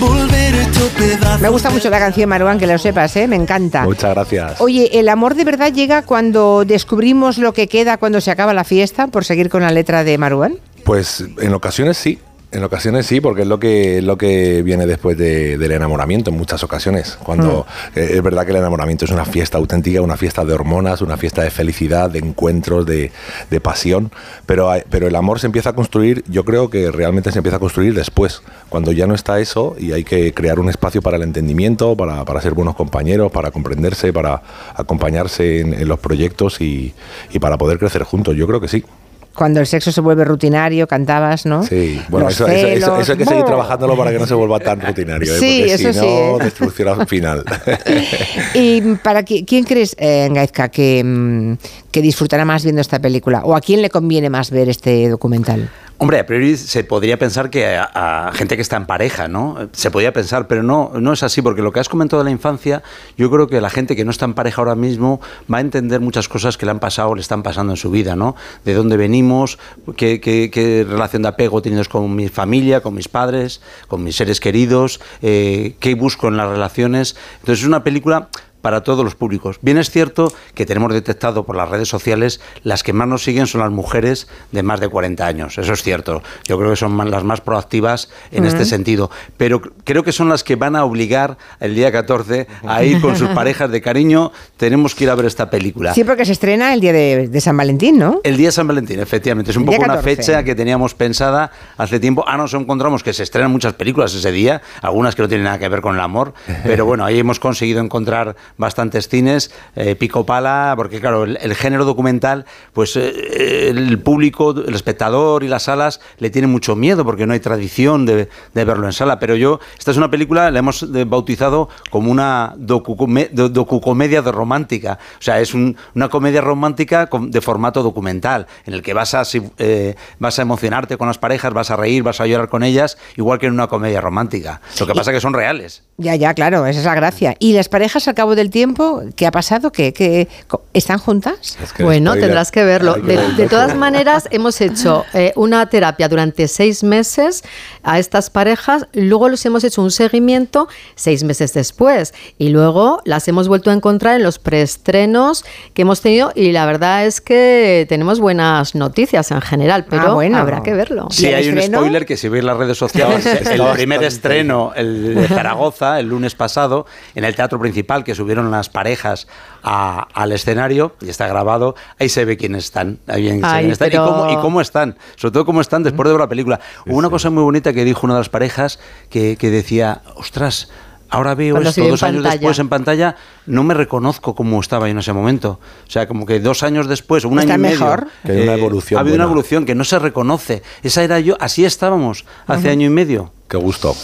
Volver 0.00 0.54
hecho 0.54 0.88
pedazos. 0.96 1.42
Me 1.42 1.50
gusta 1.50 1.68
mucho 1.68 1.90
la 1.90 1.98
canción 1.98 2.30
Maruán, 2.30 2.58
que 2.58 2.66
lo 2.66 2.78
sepas, 2.78 3.14
¿eh? 3.16 3.28
Me 3.28 3.36
encanta. 3.36 3.82
Muchas 3.82 4.14
gracias. 4.14 4.62
Oye, 4.62 4.98
¿el 4.98 5.10
amor 5.10 5.34
de 5.34 5.44
verdad 5.44 5.74
llega 5.74 6.02
cuando 6.02 6.64
descubrimos 6.64 7.36
lo 7.36 7.52
que 7.52 7.68
queda 7.68 7.98
cuando 7.98 8.22
se 8.22 8.30
acaba 8.30 8.54
la 8.54 8.64
fiesta, 8.64 9.08
por 9.08 9.26
seguir 9.26 9.50
con 9.50 9.60
la 9.60 9.72
letra 9.72 10.04
de 10.04 10.16
Maruán? 10.16 10.54
Pues 10.84 11.22
en 11.38 11.52
ocasiones 11.52 11.98
sí. 11.98 12.18
En 12.52 12.62
ocasiones 12.62 13.06
sí, 13.06 13.22
porque 13.22 13.42
es 13.42 13.48
lo 13.48 13.58
que, 13.58 13.96
es 13.98 14.04
lo 14.04 14.18
que 14.18 14.62
viene 14.62 14.84
después 14.86 15.16
de- 15.16 15.56
del 15.56 15.72
enamoramiento 15.72 16.30
en 16.30 16.36
muchas 16.36 16.62
ocasiones. 16.62 17.16
Cuando 17.22 17.66
eh, 17.96 18.10
es 18.12 18.22
verdad 18.22 18.44
que 18.44 18.50
el 18.50 18.58
enamoramiento 18.58 19.06
es 19.06 19.10
una 19.10 19.24
fiesta 19.24 19.56
auténtica, 19.56 20.02
una 20.02 20.18
fiesta 20.18 20.44
de 20.44 20.52
hormonas, 20.52 21.00
una 21.00 21.16
fiesta 21.16 21.42
de 21.42 21.50
felicidad, 21.50 22.10
de 22.10 22.18
encuentros, 22.18 22.84
de, 22.84 23.10
de 23.48 23.60
pasión. 23.62 24.12
Pero, 24.44 24.70
hay- 24.70 24.82
pero 24.90 25.06
el 25.08 25.16
amor 25.16 25.40
se 25.40 25.46
empieza 25.46 25.70
a 25.70 25.72
construir, 25.72 26.24
yo 26.28 26.44
creo 26.44 26.68
que 26.68 26.90
realmente 26.90 27.32
se 27.32 27.38
empieza 27.38 27.56
a 27.56 27.60
construir 27.60 27.94
después, 27.94 28.42
cuando 28.68 28.92
ya 28.92 29.06
no 29.06 29.14
está 29.14 29.40
eso 29.40 29.74
y 29.78 29.92
hay 29.92 30.04
que 30.04 30.34
crear 30.34 30.60
un 30.60 30.68
espacio 30.68 31.00
para 31.00 31.16
el 31.16 31.22
entendimiento, 31.22 31.96
para, 31.96 32.26
para 32.26 32.42
ser 32.42 32.52
buenos 32.52 32.74
compañeros, 32.76 33.32
para 33.32 33.50
comprenderse, 33.50 34.12
para 34.12 34.42
acompañarse 34.74 35.60
en, 35.60 35.72
en 35.72 35.88
los 35.88 35.98
proyectos 36.00 36.60
y, 36.60 36.92
y 37.32 37.38
para 37.38 37.56
poder 37.56 37.78
crecer 37.78 38.02
juntos. 38.02 38.36
Yo 38.36 38.46
creo 38.46 38.60
que 38.60 38.68
sí. 38.68 38.84
Cuando 39.34 39.60
el 39.60 39.66
sexo 39.66 39.90
se 39.92 40.00
vuelve 40.02 40.24
rutinario, 40.24 40.86
cantabas, 40.86 41.46
¿no? 41.46 41.62
Sí, 41.62 42.00
bueno, 42.08 42.28
eso, 42.28 42.46
eso- 42.46 42.66
eso- 42.66 42.86
celos. 42.86 43.00
eso 43.00 43.12
hay 43.12 43.18
que 43.18 43.24
seguir 43.24 43.44
trabajándolo 43.44 43.96
para 43.96 44.10
que 44.12 44.18
no 44.18 44.26
se 44.26 44.34
vuelva 44.34 44.60
tan 44.60 44.80
rutinario, 44.80 45.34
¿eh? 45.34 45.38
Sí, 45.38 45.56
porque 45.60 45.74
eso 45.74 45.92
si 45.92 45.98
sí, 46.00 46.04
no, 46.06 46.36
¿eh? 46.40 46.44
destrucción 46.44 46.88
al 47.00 47.06
final. 47.06 47.44
¿Y 48.54 48.80
para 48.96 49.24
qui- 49.24 49.44
quién 49.46 49.64
crees, 49.64 49.96
eh, 49.98 50.28
Gaizka, 50.32 50.68
que, 50.68 51.02
mm, 51.04 51.52
que 51.90 52.02
disfrutará 52.02 52.44
más 52.44 52.62
viendo 52.62 52.80
esta 52.80 52.98
película? 52.98 53.42
¿O 53.44 53.54
a 53.56 53.60
quién 53.60 53.82
le 53.82 53.90
conviene 53.90 54.28
más 54.30 54.50
ver 54.50 54.68
este 54.68 55.08
documental? 55.08 55.70
Hombre, 56.02 56.18
a 56.18 56.26
priori 56.26 56.56
se 56.56 56.82
podría 56.82 57.16
pensar 57.16 57.48
que 57.48 57.76
a, 57.76 58.32
gente 58.34 58.56
que 58.56 58.62
está 58.62 58.76
en 58.76 58.86
pareja, 58.86 59.28
¿no? 59.28 59.68
Se 59.70 59.88
podría 59.92 60.12
pensar, 60.12 60.48
pero 60.48 60.64
no, 60.64 60.90
no 60.98 61.12
es 61.12 61.22
así, 61.22 61.42
porque 61.42 61.62
lo 61.62 61.70
que 61.70 61.78
has 61.78 61.88
comentado 61.88 62.20
de 62.20 62.24
la 62.24 62.32
infancia, 62.32 62.82
yo 63.16 63.30
creo 63.30 63.46
que 63.46 63.60
la 63.60 63.70
gente 63.70 63.94
que 63.94 64.04
no 64.04 64.10
está 64.10 64.24
en 64.24 64.34
pareja 64.34 64.60
ahora 64.62 64.74
mismo 64.74 65.20
va 65.48 65.58
a 65.58 65.60
entender 65.60 66.00
muchas 66.00 66.28
cosas 66.28 66.58
que 66.58 66.66
le 66.66 66.72
han 66.72 66.80
pasado 66.80 67.10
o 67.10 67.14
le 67.14 67.20
están 67.20 67.44
pasando 67.44 67.74
en 67.74 67.76
su 67.76 67.88
vida, 67.92 68.16
¿no? 68.16 68.34
De 68.64 68.74
dónde 68.74 68.96
venimos, 68.96 69.60
qué, 69.96 70.20
qué- 70.20 70.50
qué 70.52 70.84
relación 70.88 71.22
de 71.22 71.28
apego 71.28 71.62
tenidos 71.62 71.88
con 71.88 72.16
mi 72.16 72.28
familia, 72.28 72.80
con 72.80 72.94
mis 72.94 73.06
padres, 73.06 73.60
con 73.86 74.02
mis 74.02 74.16
seres 74.16 74.40
queridos, 74.40 75.00
eh, 75.22 75.76
qué 75.78 75.94
busco 75.94 76.26
en 76.26 76.36
las 76.36 76.48
relaciones. 76.48 77.14
Entonces 77.38 77.60
es 77.60 77.68
una 77.68 77.84
película 77.84 78.28
para 78.62 78.82
todos 78.82 79.04
los 79.04 79.14
públicos. 79.14 79.58
Bien 79.60 79.76
es 79.76 79.90
cierto 79.90 80.32
que 80.54 80.64
tenemos 80.64 80.92
detectado 80.92 81.44
por 81.44 81.56
las 81.56 81.68
redes 81.68 81.88
sociales 81.88 82.40
las 82.62 82.82
que 82.82 82.92
más 82.92 83.06
nos 83.08 83.22
siguen 83.24 83.46
son 83.46 83.60
las 83.60 83.70
mujeres 83.70 84.28
de 84.52 84.62
más 84.62 84.80
de 84.80 84.88
40 84.88 85.26
años. 85.26 85.58
Eso 85.58 85.72
es 85.72 85.82
cierto. 85.82 86.22
Yo 86.48 86.56
creo 86.58 86.70
que 86.70 86.76
son 86.76 86.92
más- 86.92 87.08
las 87.10 87.24
más 87.24 87.40
proactivas 87.40 88.08
en 88.30 88.44
este 88.46 88.64
sentido. 88.64 89.10
Pero 89.36 89.60
cr- 89.60 89.72
creo 89.84 90.02
que 90.04 90.12
son 90.12 90.28
las 90.28 90.44
que 90.44 90.56
van 90.56 90.76
a 90.76 90.84
obligar 90.84 91.36
el 91.60 91.74
día 91.74 91.92
14 91.92 92.46
a 92.66 92.82
ir 92.84 93.00
con 93.00 93.16
sus 93.16 93.28
parejas 93.34 93.70
de 93.70 93.82
cariño. 93.82 94.32
Tenemos 94.56 94.94
que 94.94 95.04
ir 95.04 95.10
a 95.10 95.14
ver 95.14 95.26
esta 95.26 95.50
película. 95.50 95.92
Sí, 95.94 96.04
porque 96.04 96.24
se 96.24 96.32
estrena 96.32 96.72
el 96.72 96.80
día 96.80 96.92
de, 96.92 97.28
de 97.28 97.40
San 97.40 97.56
Valentín, 97.56 97.98
¿no? 97.98 98.20
El 98.22 98.36
día 98.36 98.48
de 98.48 98.52
San 98.52 98.66
Valentín, 98.68 99.00
efectivamente. 99.00 99.50
Es 99.50 99.56
un 99.56 99.64
El 99.64 99.66
poco 99.70 99.82
una 99.84 99.96
14. 99.96 100.16
fecha 100.16 100.42
que 100.44 100.54
teníamos 100.54 100.94
pensada 100.94 101.50
hace 101.76 101.98
tiempo. 101.98 102.24
Ah, 102.28 102.36
nos 102.36 102.54
encontramos 102.54 103.02
que 103.02 103.12
se 103.12 103.24
estrenan 103.24 103.50
muchas 103.50 103.74
películas 103.74 104.14
ese 104.14 104.30
día, 104.30 104.62
algunas 104.82 105.14
que 105.16 105.22
no 105.22 105.28
tienen 105.28 105.44
nada 105.44 105.58
que 105.58 105.68
ver 105.68 105.80
con 105.80 105.94
el 105.96 106.00
amor, 106.00 106.32
pero 106.64 106.86
bueno, 106.86 107.04
ahí 107.04 107.18
hemos 107.18 107.40
conseguido 107.40 107.80
encontrar 107.80 108.36
bastantes 108.56 109.08
cines, 109.08 109.50
eh, 109.76 109.94
pico 109.96 110.26
pala, 110.26 110.74
porque 110.76 111.00
claro, 111.00 111.24
el, 111.24 111.38
el 111.40 111.54
género 111.54 111.84
documental, 111.84 112.44
pues 112.72 112.96
eh, 112.96 113.68
el 113.70 113.98
público, 114.00 114.50
el 114.52 114.74
espectador 114.74 115.42
y 115.44 115.48
las 115.48 115.64
salas 115.64 116.00
le 116.18 116.30
tienen 116.30 116.50
mucho 116.50 116.76
miedo 116.76 117.04
porque 117.04 117.26
no 117.26 117.32
hay 117.32 117.40
tradición 117.40 118.06
de, 118.06 118.28
de 118.54 118.64
verlo 118.64 118.86
en 118.86 118.92
sala. 118.92 119.18
Pero 119.18 119.36
yo, 119.36 119.60
esta 119.78 119.90
es 119.90 119.96
una 119.96 120.10
película, 120.10 120.50
la 120.50 120.58
hemos 120.58 120.82
eh, 120.82 121.04
bautizado 121.04 121.68
como 121.90 122.10
una 122.10 122.54
docucome- 122.56 123.30
do- 123.30 123.48
docucomedia 123.48 124.22
de 124.22 124.32
romántica. 124.32 124.98
O 125.18 125.22
sea, 125.22 125.40
es 125.40 125.54
un- 125.54 125.76
una 125.94 126.08
comedia 126.08 126.40
romántica 126.40 127.08
de 127.20 127.40
formato 127.40 127.82
documental, 127.82 128.46
en 128.66 128.74
el 128.74 128.82
que 128.82 128.94
vas 128.94 129.14
a, 129.14 129.22
eh, 129.58 129.94
vas 130.18 130.38
a 130.38 130.42
emocionarte 130.42 130.96
con 130.96 131.08
las 131.08 131.18
parejas, 131.18 131.52
vas 131.52 131.70
a 131.70 131.76
reír, 131.76 132.02
vas 132.02 132.20
a 132.20 132.26
llorar 132.26 132.48
con 132.48 132.62
ellas, 132.62 132.98
igual 133.16 133.38
que 133.38 133.46
en 133.46 133.54
una 133.54 133.66
comedia 133.68 134.00
romántica. 134.00 134.60
Lo 134.80 134.86
que 134.86 134.94
pasa 134.94 135.10
es 135.10 135.16
que 135.16 135.20
son 135.20 135.34
reales. 135.34 135.84
Ya, 135.98 136.16
ya, 136.16 136.34
claro, 136.34 136.66
esa 136.66 136.80
es 136.80 136.86
la 136.86 136.94
gracia. 136.94 137.36
¿Y 137.38 137.52
las 137.52 137.68
parejas 137.68 138.08
al 138.08 138.14
cabo 138.14 138.34
del 138.42 138.50
tiempo, 138.50 139.02
qué 139.16 139.26
ha 139.26 139.30
pasado? 139.30 139.70
¿Qué, 139.72 139.92
qué- 139.92 140.28
¿Están 140.74 140.98
juntas? 140.98 141.56
Es 141.62 141.72
que 141.72 141.84
Bueno, 141.84 142.14
tendrás 142.14 142.50
que 142.50 142.64
verlo. 142.64 142.94
De, 142.94 143.16
de 143.36 143.46
todas 143.48 143.74
maneras, 143.76 144.26
hemos 144.30 144.60
hecho 144.60 145.04
eh, 145.14 145.32
una 145.36 145.66
terapia 145.68 146.08
durante 146.08 146.48
seis 146.48 146.82
meses 146.82 147.42
a 147.82 147.98
estas 147.98 148.30
parejas, 148.30 148.86
luego 148.92 149.28
los 149.28 149.44
hemos 149.46 149.64
hecho 149.64 149.82
un 149.82 149.90
seguimiento 149.90 150.68
seis 150.94 151.24
meses 151.24 151.52
después 151.54 152.14
y 152.38 152.48
luego 152.48 153.00
las 153.04 153.26
hemos 153.28 153.48
vuelto 153.48 153.70
a 153.70 153.74
encontrar 153.74 154.16
en 154.16 154.22
los 154.22 154.38
preestrenos 154.38 155.44
que 155.74 155.82
hemos 155.82 156.00
tenido 156.00 156.32
y 156.34 156.52
la 156.52 156.66
verdad 156.66 157.06
es 157.06 157.20
que 157.20 157.86
tenemos 157.88 158.18
buenas 158.20 158.74
noticias 158.74 159.30
en 159.30 159.40
general, 159.40 159.86
pero 159.88 160.02
Ah, 160.02 160.14
bueno. 160.14 160.38
habrá 160.38 160.62
que 160.62 160.72
verlo. 160.74 161.06
¿Y 161.10 161.14
Sí, 161.14 161.26
hay 161.26 161.48
un 161.48 161.58
estreno? 161.58 161.78
spoiler 161.78 162.06
que 162.06 162.16
si 162.16 162.28
veis 162.28 162.44
las 162.44 162.56
redes 162.56 162.76
sociales, 162.78 163.24
el 163.50 163.62
primer 163.74 164.02
estreno, 164.02 164.72
el 164.74 165.14
de 165.14 165.28
Zaragoza, 165.28 166.00
el 166.00 166.08
lunes 166.08 166.34
pasado, 166.34 166.86
en 167.14 167.24
el 167.24 167.34
teatro 167.36 167.58
principal, 167.60 168.02
que 168.04 168.14
subieron 168.32 168.50
las 168.50 168.68
parejas 168.70 169.26
a- 169.62 170.08
al 170.14 170.32
escenario, 170.32 170.96
y 171.02 171.08
está 171.10 171.26
grabado, 171.28 171.74
ahí 171.98 172.08
se 172.08 172.24
ve 172.24 172.36
quiénes 172.38 172.64
están, 172.64 172.98
ahí 173.06 173.28
Ay, 173.42 173.70
están, 173.70 173.90
pero- 173.90 174.04
y, 174.04 174.08
cómo, 174.10 174.32
y 174.32 174.36
cómo 174.36 174.60
están, 174.60 174.96
sobre 175.16 175.32
todo 175.32 175.44
cómo 175.44 175.60
están 175.60 175.82
después 175.82 176.06
de 176.06 176.12
ver 176.14 176.20
la 176.20 176.28
película. 176.28 176.60
Hubo 176.86 176.96
una 176.96 177.10
cosa 177.10 177.28
muy 177.30 177.42
bonita 177.42 177.72
que 177.74 177.84
dijo 177.84 178.06
una 178.06 178.14
de 178.14 178.20
las 178.20 178.28
parejas 178.30 178.78
que, 179.10 179.36
que 179.36 179.50
decía, 179.50 180.00
ostras, 180.16 180.70
ahora 181.10 181.34
veo 181.34 181.54
Cuando 181.56 181.68
esto 181.68 181.82
dos 181.86 182.02
años 182.02 182.22
pantalla. 182.22 182.32
después 182.40 182.58
en 182.58 182.68
pantalla, 182.70 183.16
no 183.46 183.62
me 183.64 183.74
reconozco 183.74 184.34
cómo 184.34 184.58
estaba 184.60 184.86
yo 184.86 184.92
en 184.92 184.98
ese 184.98 185.12
momento. 185.12 185.60
O 185.86 185.90
sea, 185.90 186.08
como 186.08 186.24
que 186.24 186.40
dos 186.40 186.62
años 186.62 186.88
después, 186.88 187.26
un 187.26 187.38
¿Está 187.38 187.52
año 187.54 187.66
y 187.68 187.70
medio? 187.70 188.06
Que 188.24 188.32
hay 188.32 188.42
una 188.44 188.54
eh, 188.54 188.58
evolución 188.58 188.96
ha 188.98 189.00
habido 189.02 189.16
una 189.16 189.24
evolución 189.24 189.66
que 189.66 189.74
no 189.74 189.84
se 189.84 189.98
reconoce. 189.98 190.62
Esa 190.82 191.04
era 191.04 191.20
yo, 191.20 191.36
así 191.38 191.66
estábamos 191.66 192.24
hace 192.46 192.70
año 192.70 192.86
y 192.86 192.90
medio. 192.90 193.32
Qué 193.52 193.58
gusto. 193.58 193.94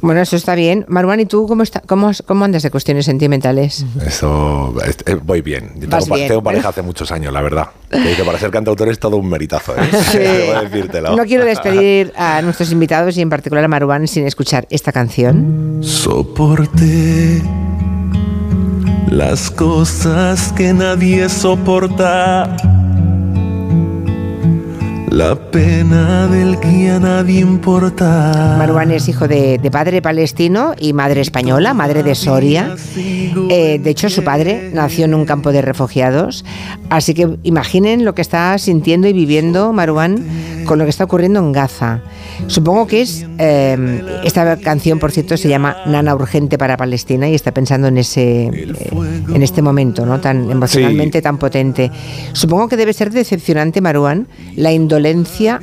Bueno, 0.00 0.22
eso 0.22 0.34
está 0.34 0.54
bien. 0.54 0.86
Maruán, 0.88 1.20
¿y 1.20 1.26
tú 1.26 1.46
cómo, 1.46 1.62
está, 1.62 1.80
cómo, 1.80 2.10
cómo 2.24 2.46
andas 2.46 2.62
de 2.62 2.70
cuestiones 2.70 3.04
sentimentales? 3.04 3.84
Eso 4.02 4.72
es- 4.82 4.96
eh, 5.04 5.18
voy 5.22 5.42
bien. 5.42 5.72
Yo 5.74 5.90
tengo, 5.90 6.06
pa- 6.06 6.14
bien. 6.16 6.28
tengo 6.28 6.42
pareja 6.42 6.70
hace 6.70 6.80
muchos 6.80 7.12
años, 7.12 7.30
la 7.30 7.42
verdad. 7.42 7.66
Que, 7.90 8.24
para 8.24 8.38
ser 8.38 8.50
cantautor 8.50 8.88
es 8.88 8.98
todo 8.98 9.18
un 9.18 9.28
meritazo, 9.28 9.74
¿eh? 9.76 9.80
Decírtelo. 10.70 11.14
No 11.14 11.24
quiero 11.26 11.44
despedir 11.44 12.14
a 12.16 12.40
nuestros 12.40 12.72
invitados 12.72 13.18
y 13.18 13.20
en 13.20 13.28
particular 13.28 13.62
a 13.62 13.68
Maruán 13.68 14.08
sin 14.08 14.26
escuchar 14.26 14.66
esta 14.70 14.90
canción. 14.90 15.80
Soporté 15.82 17.42
las 19.10 19.50
cosas 19.50 20.50
que 20.56 20.72
nadie 20.72 21.28
soporta. 21.28 22.56
La 25.14 25.36
pena 25.36 26.26
del 26.26 26.58
que 26.58 26.90
a 26.90 26.98
nadie 26.98 27.38
importa. 27.38 28.56
Marwan 28.58 28.90
es 28.90 29.08
hijo 29.08 29.28
de, 29.28 29.58
de 29.58 29.70
padre 29.70 30.02
palestino 30.02 30.74
y 30.76 30.92
madre 30.92 31.20
española, 31.20 31.72
madre 31.72 32.02
de 32.02 32.16
Soria. 32.16 32.74
Eh, 32.96 33.78
de 33.78 33.90
hecho, 33.90 34.10
su 34.10 34.24
padre 34.24 34.70
nació 34.74 35.04
en 35.04 35.14
un 35.14 35.24
campo 35.24 35.52
de 35.52 35.62
refugiados. 35.62 36.44
Así 36.90 37.14
que 37.14 37.36
imaginen 37.44 38.04
lo 38.04 38.16
que 38.16 38.22
está 38.22 38.58
sintiendo 38.58 39.06
y 39.06 39.12
viviendo 39.12 39.72
Marwan 39.72 40.16
con 40.64 40.78
lo 40.78 40.84
que 40.84 40.90
está 40.90 41.04
ocurriendo 41.04 41.38
en 41.38 41.52
Gaza. 41.52 42.00
Supongo 42.48 42.88
que 42.88 43.02
es. 43.02 43.24
eh, 43.38 44.02
esta 44.24 44.56
canción, 44.56 44.98
por 44.98 45.12
cierto, 45.12 45.36
se 45.36 45.48
llama 45.48 45.76
Nana 45.86 46.14
Urgente 46.14 46.58
para 46.58 46.76
Palestina 46.76 47.28
y 47.28 47.34
está 47.34 47.52
pensando 47.52 47.86
en 47.86 47.98
ese. 47.98 48.46
eh, 48.46 48.90
en 49.32 49.42
este 49.42 49.62
momento, 49.62 50.04
¿no? 50.04 50.20
Tan 50.20 50.50
emocionalmente 50.50 51.22
tan 51.22 51.38
potente. 51.38 51.90
Supongo 52.32 52.68
que 52.68 52.76
debe 52.76 52.92
ser 52.92 53.10
decepcionante, 53.12 53.80
Marwan, 53.80 54.26
la 54.56 54.72
indolencia 54.72 55.03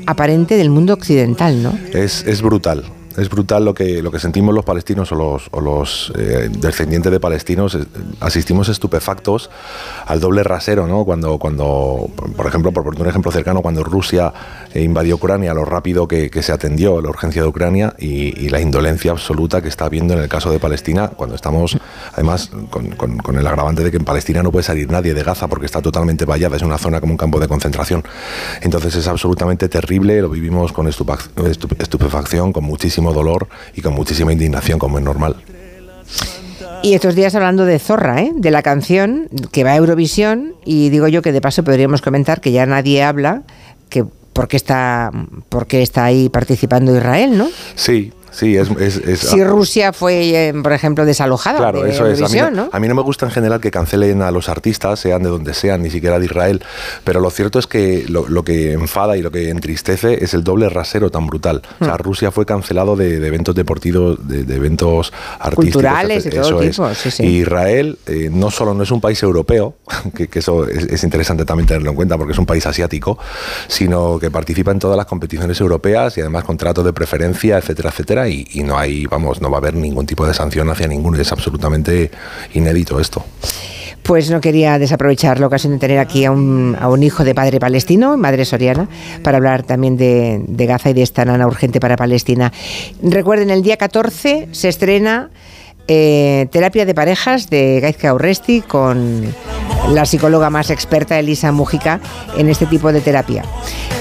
aparente 0.05 0.55
del 0.55 0.69
mundo 0.69 0.93
occidental, 0.93 1.61
¿no? 1.63 1.77
Es, 1.93 2.25
es 2.25 2.41
brutal. 2.41 2.85
Es 3.17 3.29
brutal 3.29 3.65
lo 3.65 3.73
que, 3.73 4.01
lo 4.01 4.11
que 4.11 4.19
sentimos 4.19 4.53
los 4.53 4.65
palestinos 4.65 5.11
o 5.11 5.15
los, 5.15 5.47
o 5.51 5.61
los 5.61 6.13
eh, 6.17 6.49
descendientes 6.51 7.11
de 7.11 7.19
palestinos. 7.19 7.75
eh, 7.75 7.85
Asistimos 8.19 8.69
estupefactos 8.69 9.49
al 10.05 10.19
doble 10.19 10.43
rasero, 10.43 10.87
¿no? 10.87 11.03
Cuando, 11.05 11.37
cuando 11.37 12.09
por 12.35 12.47
ejemplo, 12.47 12.71
por 12.71 12.83
poner 12.83 13.01
un 13.01 13.07
ejemplo 13.07 13.31
cercano, 13.31 13.61
cuando 13.61 13.83
Rusia 13.83 14.33
invadió 14.75 15.15
Ucrania, 15.15 15.53
lo 15.53 15.65
rápido 15.65 16.07
que, 16.07 16.29
que 16.29 16.43
se 16.43 16.51
atendió 16.51 17.01
la 17.01 17.09
urgencia 17.09 17.41
de 17.41 17.47
Ucrania 17.47 17.95
y, 17.97 18.39
y 18.39 18.49
la 18.49 18.61
indolencia 18.61 19.11
absoluta 19.11 19.61
que 19.61 19.67
está 19.67 19.85
habiendo 19.85 20.13
en 20.13 20.19
el 20.19 20.29
caso 20.29 20.51
de 20.51 20.59
Palestina, 20.59 21.09
cuando 21.09 21.35
estamos, 21.35 21.77
además, 22.13 22.51
con, 22.69 23.35
el 23.35 23.47
agravante 23.47 23.83
de 23.83 23.91
que 23.91 23.97
en 23.97 24.05
Palestina 24.05 24.43
no 24.43 24.51
puede 24.51 24.63
salir 24.63 24.89
nadie 24.91 25.13
de 25.13 25.23
Gaza 25.23 25.47
porque 25.47 25.65
está 25.65 25.81
totalmente 25.81 26.25
vallada, 26.25 26.55
es 26.55 26.61
una 26.61 26.77
zona 26.77 26.99
como 26.99 27.13
un 27.13 27.17
campo 27.17 27.39
de 27.39 27.47
concentración. 27.47 28.03
Entonces 28.61 28.95
es 28.95 29.07
absolutamente 29.07 29.67
terrible, 29.69 30.21
lo 30.21 30.29
vivimos 30.29 30.71
con 30.71 30.87
estupefacción, 30.87 32.53
con 32.53 32.63
muchísimo 32.63 33.00
dolor 33.11 33.47
y 33.75 33.81
con 33.81 33.93
muchísima 33.93 34.31
indignación, 34.31 34.77
como 34.77 34.99
es 34.99 35.03
normal. 35.03 35.37
Y 36.83 36.93
estos 36.95 37.15
días 37.15 37.35
hablando 37.35 37.65
de 37.65 37.77
Zorra, 37.77 38.21
¿eh? 38.21 38.31
de 38.35 38.51
la 38.51 38.63
canción 38.63 39.29
que 39.51 39.63
va 39.63 39.71
a 39.71 39.75
Eurovisión, 39.75 40.55
y 40.65 40.89
digo 40.89 41.07
yo 41.07 41.21
que 41.21 41.31
de 41.31 41.41
paso 41.41 41.63
podríamos 41.63 42.01
comentar 42.01 42.41
que 42.41 42.51
ya 42.51 42.65
nadie 42.65 43.03
habla, 43.03 43.43
que 43.89 44.05
porque 44.33 44.57
está, 44.57 45.11
porque 45.49 45.81
está 45.81 46.05
ahí 46.05 46.29
participando 46.29 46.95
Israel, 46.95 47.37
¿no? 47.37 47.49
Sí, 47.75 48.11
sí, 48.31 48.57
es... 48.57 48.69
es- 48.79 48.97
es- 48.97 49.19
Si 49.19 49.43
Rusia 49.43 49.93
fue, 49.93 50.49
eh, 50.49 50.53
por 50.61 50.73
ejemplo, 50.73 51.05
desalojada 51.05 51.57
Claro, 51.59 51.83
de 51.83 51.91
eso 51.91 52.07
es. 52.07 52.21
A 52.21 52.27
mí, 52.29 52.37
no, 52.39 52.49
¿no? 52.51 52.69
a 52.71 52.79
mí 52.79 52.87
no 52.87 52.95
me 52.95 53.01
gusta 53.01 53.25
en 53.25 53.31
general 53.31 53.59
que 53.61 53.71
cancelen 53.71 54.21
a 54.21 54.31
los 54.31 54.49
artistas, 54.49 54.99
sean 54.99 55.23
de 55.23 55.29
donde 55.29 55.53
sean, 55.53 55.83
ni 55.83 55.89
siquiera 55.89 56.17
de 56.19 56.25
Israel. 56.25 56.61
Pero 57.03 57.19
lo 57.19 57.29
cierto 57.29 57.59
es 57.59 57.67
que 57.67 58.05
lo, 58.07 58.27
lo 58.27 58.43
que 58.43 58.73
enfada 58.73 59.17
y 59.17 59.21
lo 59.21 59.31
que 59.31 59.49
entristece 59.49 60.23
es 60.23 60.33
el 60.33 60.43
doble 60.43 60.69
rasero 60.69 61.09
tan 61.09 61.27
brutal. 61.27 61.61
O 61.79 61.83
Hmm. 61.83 61.87
sea, 61.87 61.97
Rusia 61.97 62.31
fue 62.31 62.45
cancelado 62.45 62.95
de, 62.95 63.19
de 63.19 63.27
eventos 63.27 63.53
deportivos, 63.55 64.17
de, 64.27 64.43
de 64.43 64.55
eventos 64.55 65.11
artísticos. 65.39 65.73
Culturales 65.73 66.25
y 66.25 66.29
todo 66.29 66.61
Eso 66.61 66.89
tipo, 66.89 66.93
sí, 67.11 67.23
Israel 67.25 67.97
eh, 68.07 68.29
no 68.31 68.49
solo 68.51 68.73
no 68.73 68.83
es 68.83 68.91
un 68.91 69.01
país 69.01 69.21
europeo, 69.23 69.75
que, 70.15 70.27
que 70.27 70.39
eso 70.39 70.67
es, 70.67 70.83
es 70.85 71.03
interesante 71.03 71.45
también 71.45 71.67
tenerlo 71.67 71.89
en 71.89 71.95
cuenta 71.95 72.17
porque 72.17 72.33
es 72.33 72.39
un 72.39 72.45
país 72.45 72.65
asiático, 72.65 73.17
sino 73.67 74.19
que 74.19 74.31
participa 74.31 74.71
en 74.71 74.79
todas 74.79 74.97
las 74.97 75.05
competiciones 75.05 75.59
europeas 75.59 76.17
y 76.17 76.21
además 76.21 76.43
contratos 76.43 76.85
de 76.85 76.93
preferencia, 76.93 77.57
etcétera, 77.57 77.89
etcétera. 77.89 78.20
Y, 78.27 78.63
no 78.63 78.77
hay, 78.77 79.05
vamos, 79.05 79.41
no 79.41 79.49
va 79.49 79.57
a 79.57 79.59
haber 79.59 79.75
ningún 79.75 80.05
tipo 80.05 80.25
de 80.25 80.33
sanción 80.33 80.69
hacia 80.69 80.87
ninguno. 80.87 81.17
Es 81.17 81.31
absolutamente 81.31 82.11
inédito 82.53 82.99
esto. 82.99 83.23
Pues 84.03 84.31
no 84.31 84.41
quería 84.41 84.79
desaprovechar 84.79 85.39
la 85.39 85.47
ocasión 85.47 85.73
de 85.73 85.79
tener 85.79 85.99
aquí 85.99 86.25
a 86.25 86.31
un, 86.31 86.75
a 86.79 86.89
un 86.89 87.03
hijo 87.03 87.23
de 87.23 87.35
padre 87.35 87.59
palestino, 87.59 88.17
madre 88.17 88.45
soriana, 88.45 88.87
para 89.23 89.37
hablar 89.37 89.63
también 89.63 89.95
de, 89.95 90.65
Gaza 90.65 90.89
y 90.89 90.93
de 90.93 91.03
esta 91.03 91.23
nana 91.23 91.45
urgente 91.45 91.79
para 91.79 91.95
Palestina. 91.97 92.51
Recuerden, 93.03 93.51
el 93.51 93.61
día 93.61 93.77
14 93.77 94.49
se 94.51 94.69
estrena 94.69 95.29
eh, 95.87 96.47
Terapia 96.51 96.85
de 96.85 96.95
Parejas 96.95 97.49
de 97.49 97.79
Gaizka 97.79 98.09
Aurresti 98.09 98.61
con 98.61 99.33
la 99.89 100.05
psicóloga 100.05 100.49
más 100.49 100.69
experta, 100.69 101.17
Elisa 101.19 101.51
Mújica, 101.51 101.99
en 102.37 102.49
este 102.49 102.65
tipo 102.65 102.91
de 102.93 103.01
terapia. 103.01 103.43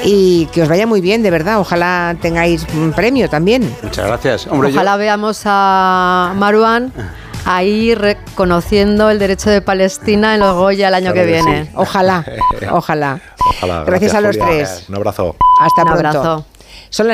Y 0.05 0.47
que 0.47 0.63
os 0.63 0.69
vaya 0.69 0.87
muy 0.87 1.01
bien, 1.01 1.23
de 1.23 1.31
verdad. 1.31 1.59
Ojalá 1.61 2.17
tengáis 2.21 2.67
un 2.75 2.93
premio 2.93 3.29
también. 3.29 3.75
Muchas 3.83 4.07
gracias. 4.07 4.47
Hombre, 4.47 4.71
yo- 4.71 4.77
Ojalá 4.77 4.97
veamos 4.97 5.43
a 5.45 6.33
Maruán 6.37 6.93
ahí 7.45 7.95
reconociendo 7.95 9.11
el 9.11 9.19
derecho 9.19 9.51
de 9.51 9.63
Palestina 9.63 10.35
en 10.35 10.41
los 10.41 10.55
Goya 10.55 10.89
el 10.89 10.95
año 10.95 11.13
Claro 11.13 11.27
que 11.27 11.33
que 11.35 11.43
viene. 11.43 11.65
sí. 11.65 11.71
Ojalá, 11.75 12.25
ojalá. 12.71 13.21
Ojalá. 13.57 13.85
Gracias 13.85 14.15
a 14.15 14.21
los 14.21 14.37
Julia. 14.37 14.47
tres. 14.67 14.85
Un 14.89 14.95
abrazo. 14.97 15.37
Hasta 15.61 15.83
Un 15.83 15.89
pronto. 15.89 16.09
abrazo. 16.09 16.47